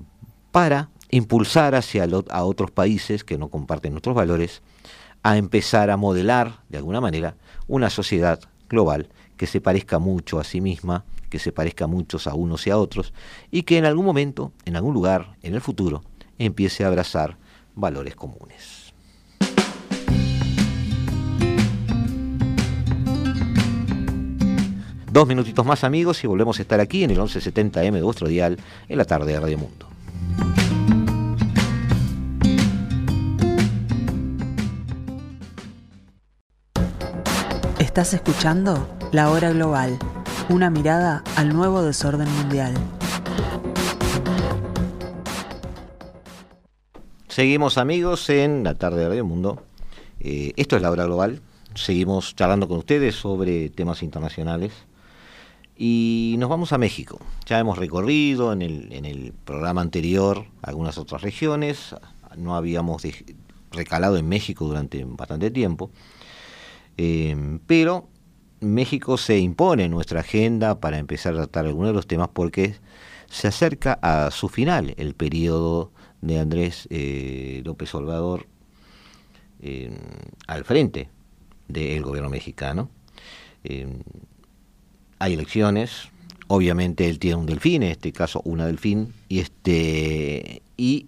[0.52, 4.62] para impulsar hacia a otros países que no comparten nuestros valores
[5.24, 7.36] a empezar a modelar de alguna manera
[7.68, 8.40] una sociedad
[8.70, 12.70] global que se parezca mucho a sí misma, que se parezca mucho a unos y
[12.70, 13.14] a otros,
[13.50, 16.04] y que en algún momento, en algún lugar, en el futuro,
[16.38, 17.38] empiece a abrazar
[17.76, 18.94] valores comunes.
[25.12, 28.58] Dos minutitos más amigos y volvemos a estar aquí en el 1170M de vuestro dial
[28.88, 29.91] en la tarde de Radio Mundo.
[37.92, 40.00] Estás escuchando La Hora Global,
[40.48, 42.74] una mirada al nuevo desorden mundial.
[47.28, 49.62] Seguimos amigos en la tarde de Radio Mundo.
[50.22, 51.42] Eh, esto es La Hora Global.
[51.76, 54.72] Seguimos charlando con ustedes sobre temas internacionales
[55.76, 57.20] Y nos vamos a México.
[57.46, 61.94] Ya hemos recorrido en el, en el programa anterior algunas otras regiones.
[62.38, 63.04] No habíamos
[63.70, 65.92] recalado en México durante bastante tiempo.
[66.98, 68.10] Eh, pero
[68.60, 72.76] México se impone en nuestra agenda para empezar a tratar algunos de los temas porque
[73.28, 78.48] se acerca a su final el periodo de Andrés eh, López Obrador
[79.62, 79.98] eh,
[80.48, 81.10] al frente
[81.68, 82.90] del gobierno mexicano.
[85.20, 86.10] hay elecciones,
[86.48, 91.08] obviamente él tiene un delfín, en este caso una delfín, y este y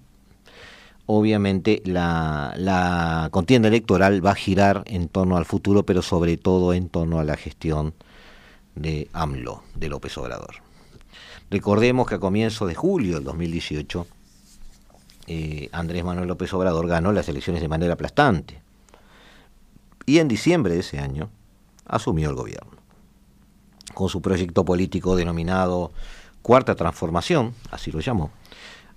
[1.06, 6.90] obviamente la, contienda electoral va a girar en torno al futuro, pero sobre todo en
[6.90, 7.94] torno a la gestión
[8.76, 10.56] de AMLO, de López Obrador.
[11.50, 14.08] Recordemos que a comienzos de julio del 2018,
[15.28, 18.62] eh, Andrés Manuel López Obrador ganó las elecciones de manera aplastante.
[20.06, 21.30] Y en diciembre de ese año
[21.86, 22.72] asumió el gobierno.
[23.94, 25.92] Con su proyecto político denominado
[26.42, 28.32] Cuarta Transformación, así lo llamó,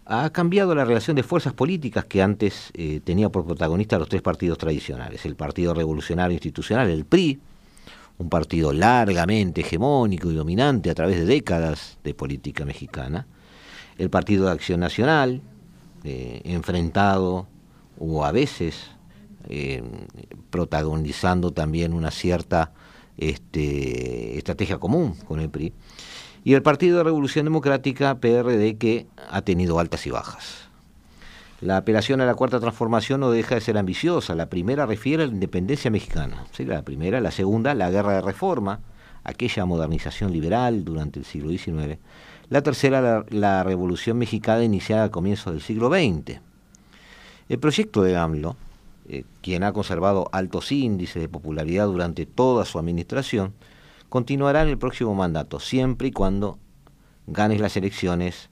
[0.06, 4.22] ha cambiado la relación de fuerzas políticas que antes eh, tenía por protagonista los tres
[4.22, 5.26] partidos tradicionales.
[5.26, 7.40] El Partido Revolucionario Institucional, el PRI,
[8.18, 13.26] un partido largamente hegemónico y dominante a través de décadas de política mexicana.
[13.98, 15.42] El Partido de Acción Nacional,
[16.04, 17.48] eh, enfrentado
[17.98, 18.90] o a veces
[19.48, 19.82] eh,
[20.50, 22.72] protagonizando también una cierta
[23.16, 25.72] este, estrategia común con el PRI
[26.46, 30.68] y el Partido de Revolución Democrática, PRD, que ha tenido altas y bajas.
[31.60, 34.36] La apelación a la cuarta transformación no deja de ser ambiciosa.
[34.36, 36.46] La primera refiere a la independencia mexicana.
[36.58, 38.78] La primera, la segunda, la guerra de reforma,
[39.24, 41.98] aquella modernización liberal durante el siglo XIX.
[42.48, 46.38] La tercera, la, revolución mexicana iniciada a comienzos del siglo XX.
[47.48, 48.56] El proyecto de AMLO,
[49.08, 53.52] eh, quien ha conservado altos índices de popularidad durante toda su administración,
[54.08, 56.58] continuará en el próximo mandato, siempre y cuando
[57.26, 58.50] ganes las elecciones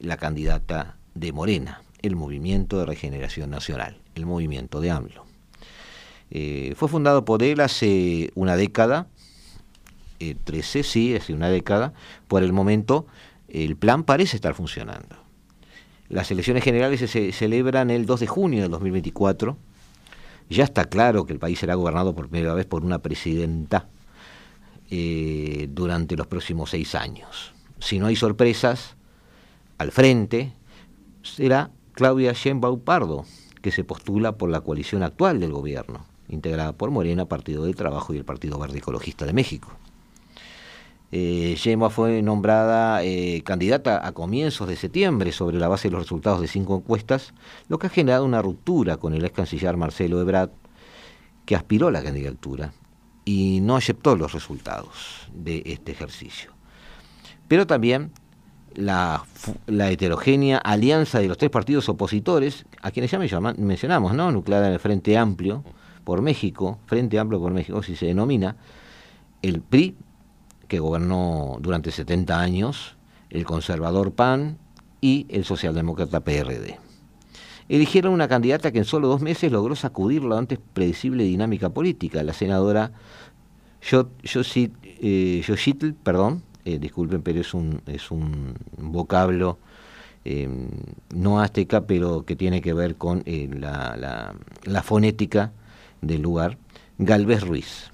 [0.00, 5.26] la candidata de Morena, el Movimiento de Regeneración Nacional, el movimiento de AMLO.
[6.30, 9.08] Eh, fue fundado por él hace una década,
[10.44, 11.92] 13, eh, sí, hace una década.
[12.28, 13.06] Por el momento,
[13.48, 15.16] el plan parece estar funcionando.
[16.08, 19.56] Las elecciones generales se celebran el 2 de junio del 2024.
[20.48, 23.88] Ya está claro que el país será gobernado por primera vez por una presidenta
[24.90, 27.52] eh, durante los próximos seis años.
[27.78, 28.96] Si no hay sorpresas,
[29.78, 30.52] al frente
[31.22, 33.24] será Claudia Sheinbaum Pardo,
[33.62, 38.14] que se postula por la coalición actual del gobierno, integrada por Morena, Partido del Trabajo
[38.14, 39.70] y el Partido Verde Ecologista de México.
[41.12, 41.56] Eh,
[41.90, 46.48] fue nombrada eh, candidata a comienzos de septiembre sobre la base de los resultados de
[46.48, 47.34] cinco encuestas,
[47.68, 50.50] lo que ha generado una ruptura con el ex canciller Marcelo Ebrard,
[51.46, 52.72] que aspiró a la candidatura
[53.24, 56.52] y no aceptó los resultados de este ejercicio.
[57.48, 58.12] Pero también
[58.74, 59.24] la,
[59.66, 64.30] heterogénea alianza de los tres partidos opositores, a quienes ya me mencionamos, ¿no?
[64.30, 65.64] nucleada en el Frente Amplio
[66.04, 68.56] por México, Frente Amplio por México, si se denomina,
[69.42, 69.96] el PRI,
[70.68, 72.96] que gobernó durante 70 años,
[73.28, 74.58] el conservador PAN
[75.00, 76.89] y el socialdemócrata PRD
[77.70, 82.22] eligieron una candidata que en solo dos meses logró sacudir la antes predecible dinámica política,
[82.24, 82.90] la senadora
[83.80, 89.58] Yoshitl, eh, perdón, eh, disculpen, pero es un, es un vocablo
[90.24, 90.68] em,
[91.14, 95.52] no azteca, pero que tiene que ver con eh, la, la, fonética
[96.02, 96.58] del lugar,
[96.98, 97.90] Galvez Ruiz.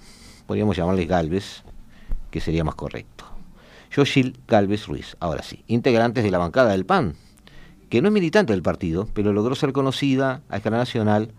[0.47, 1.63] Podríamos llamarle Galvez,
[2.31, 3.27] que sería más correcto.
[3.95, 7.15] Yoshil Galvez Ruiz, ahora sí, integrantes de la bancada del PAN,
[7.89, 11.33] que no es militante del partido, pero logró ser conocida a escala nacional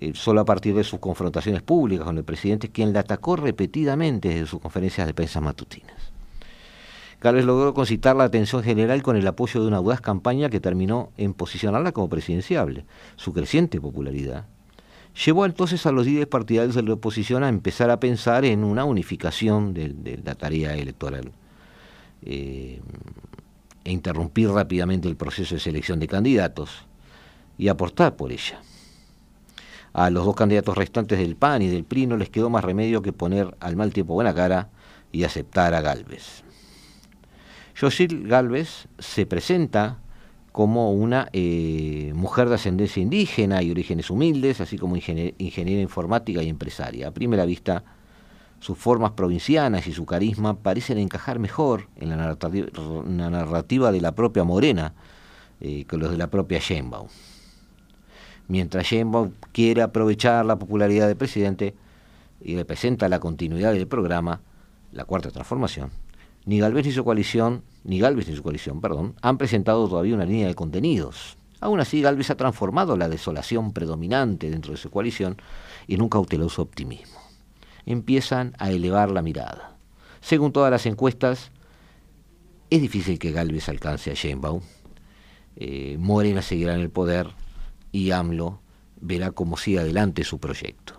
[0.00, 4.28] eh, solo a partir de sus confrontaciones públicas con el presidente, quien la atacó repetidamente
[4.28, 6.14] desde sus conferencias de prensa matutinas.
[7.20, 11.10] Carles logró concitar la atención general con el apoyo de una audaz campaña que terminó
[11.16, 12.84] en posicionarla como presidenciable.
[13.16, 14.46] Su creciente popularidad
[15.24, 18.84] llevó entonces a los líderes partidarios de la oposición a empezar a pensar en una
[18.84, 21.32] unificación de, la tarea electoral.
[22.22, 22.80] Eh,
[23.84, 26.86] e interrumpir rápidamente el proceso de selección de candidatos
[27.58, 28.60] y aportar por ella.
[29.92, 33.02] A los dos candidatos restantes del PAN y del PRI no les quedó más remedio
[33.02, 34.68] que poner al mal tiempo buena cara
[35.12, 36.42] y aceptar a Galvez.
[37.76, 39.98] Yosil Galvez se presenta
[40.50, 46.48] como una eh, mujer de ascendencia indígena y orígenes humildes, así como ingeniera informática y
[46.48, 47.08] empresaria.
[47.08, 47.84] A primera vista
[48.64, 54.42] sus formas provincianas y su carisma parecen encajar mejor en la narrativa, de la propia
[54.42, 54.94] Morena
[55.60, 57.08] eh, que los de la propia Sheinbaum.
[58.48, 61.74] Mientras Sheinbaum quiere aprovechar la popularidad del presidente
[62.40, 64.40] y representa la continuidad del programa,
[64.92, 65.90] la cuarta transformación,
[66.46, 70.24] ni Galvez ni su coalición, ni Galvez ni su coalición, perdón, han presentado todavía una
[70.24, 71.36] línea de contenidos.
[71.60, 75.36] Aún así, Galvez ha transformado la desolación predominante dentro de su coalición
[75.86, 77.23] en un cauteloso optimismo.
[77.86, 79.76] Empiezan a elevar la mirada.
[80.20, 81.50] Según todas las encuestas,
[82.70, 84.60] es difícil que Galvez alcance a Sheinbaum.
[85.56, 87.28] Eh, Morena seguirá en el poder
[87.92, 88.60] y AMLO
[89.00, 90.94] verá cómo sigue adelante su proyecto.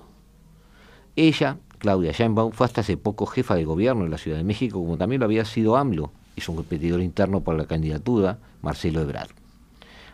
[1.16, 4.80] Ella, Claudia Sheinbaum, fue hasta hace poco jefa de gobierno en la Ciudad de México,
[4.80, 9.32] como también lo había sido AMLO y su competidor interno por la candidatura, Marcelo Ebrard.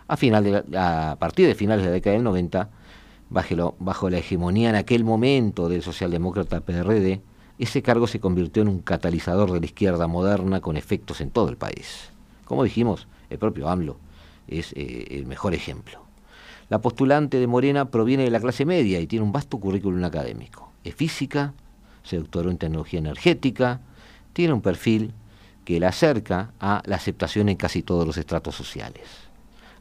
[0.08, 2.70] A, final de a partir de finales de la década del 90,
[3.32, 7.22] bajo, la hegemonía en aquel momento del socialdemócrata PRD,
[7.58, 11.50] ese cargo se convirtió en un catalizador de la izquierda moderna con efectos en todo
[11.50, 12.10] el país.
[12.46, 13.98] Como dijimos, el propio AMLO
[14.48, 16.02] es eh, el mejor ejemplo.
[16.70, 20.72] La postulante de Morena proviene de la clase media y tiene un vasto currículum académico.
[20.84, 21.54] Es física,
[22.04, 23.80] se doctoró en tecnología energética,
[24.34, 25.14] tiene un perfil
[25.64, 29.31] que la acerca a la aceptación en casi todos los estratos sociales.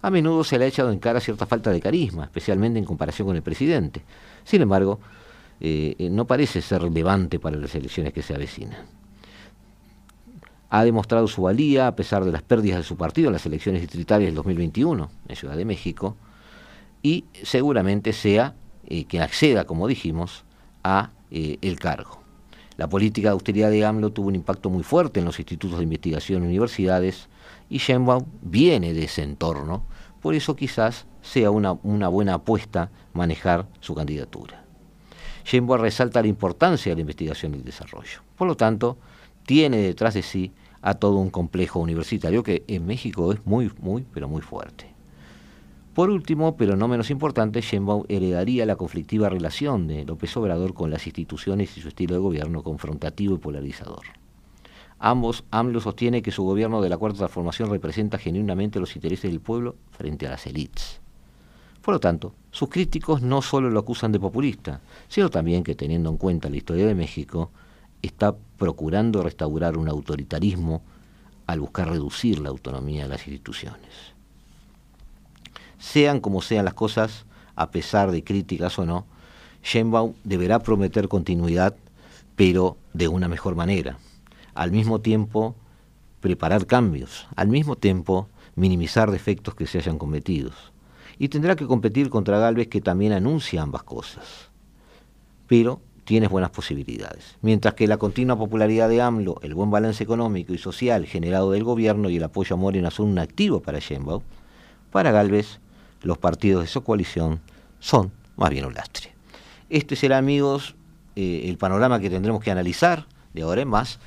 [0.02, 3.28] A menudo se le ha echado en cara cierta falta de carisma, especialmente en comparación
[3.28, 4.02] con el presidente.
[4.44, 4.98] Sin embargo,
[5.60, 8.78] eh, eh, no parece ser relevante para las elecciones que se avecinan.
[10.70, 13.82] Ha demostrado su valía a pesar de las pérdidas de su partido en las elecciones
[13.82, 16.16] distritales del 2021 en Ciudad de México
[17.02, 18.54] y seguramente sea
[18.86, 20.44] eh, quien acceda, como dijimos,
[20.82, 22.20] a el cargo.
[22.76, 25.84] La política de austeridad de AMLO tuvo un impacto muy fuerte en los institutos de
[25.84, 27.28] investigación y universidades
[27.68, 29.84] y Sheinbaum viene de ese entorno,
[30.20, 34.64] por eso quizás sea una, buena apuesta manejar su candidatura.
[35.44, 38.20] Sheinbaum resalta la importancia de la investigación y el desarrollo.
[38.36, 38.98] Por lo tanto,
[39.46, 40.52] tiene detrás de sí
[40.82, 44.86] a todo un complejo universitario que en México es muy, muy, pero muy fuerte.
[45.94, 50.90] Por último, pero no menos importante, Sheinbaum heredaría la conflictiva relación de López Obrador con
[50.90, 54.19] las instituciones y su estilo de gobierno confrontativo y polarizador.
[55.02, 59.40] Ambos, AMLO sostiene que su gobierno de la Cuarta Transformación representa genuinamente los intereses del
[59.40, 61.00] pueblo frente a las élites.
[61.80, 66.10] Por lo tanto, sus críticos no solo lo acusan de populista, sino también que, teniendo
[66.10, 67.50] en cuenta la historia de México,
[68.02, 70.82] está procurando restaurar un autoritarismo
[71.46, 74.12] al buscar reducir la autonomía de las instituciones.
[75.78, 77.24] Sean como sean las cosas,
[77.56, 79.06] a pesar de críticas o no,
[79.62, 81.74] Sheinbaum deberá prometer continuidad,
[82.36, 83.96] pero de una mejor manera.
[84.54, 85.54] Al mismo tiempo,
[86.20, 90.50] preparar cambios, al mismo tiempo, minimizar defectos que se hayan cometido
[91.20, 94.48] y tendrá que competir contra Galvez que también anuncia ambas cosas.
[95.46, 97.36] Pero tienes buenas posibilidades.
[97.42, 101.62] Mientras que la continua popularidad de AMLO, el buen balance económico y social generado del
[101.62, 104.22] gobierno y el apoyo a Morena son un activo para Sheinbaum,
[104.90, 105.60] para Galvez
[106.02, 107.40] los partidos de su coalición
[107.80, 109.12] son más bien un lastre.
[109.68, 110.74] Este será, amigos,
[111.16, 114.00] eh, el panorama que tendremos que analizar de ahora en más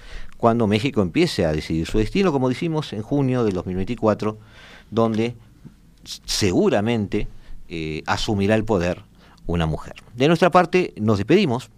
[0.44, 4.38] cuando México empiece a decidir su destino, como decimos en junio del 2024,
[4.92, 5.38] donde
[6.04, 7.30] seguramente
[7.70, 9.04] eh, asumirá el poder
[9.46, 9.94] una mujer.
[10.14, 11.70] De nuestra parte, nos despedimos,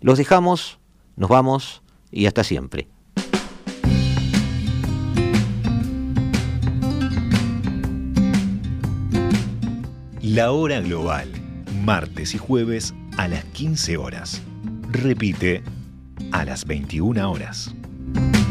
[0.00, 0.78] los dejamos,
[1.16, 2.88] nos vamos y hasta siempre.
[10.22, 11.30] La hora global,
[11.84, 14.40] martes y jueves a las 15 horas.
[14.90, 15.62] Repite
[16.32, 17.74] a las 21 horas.
[18.14, 18.45] Bye.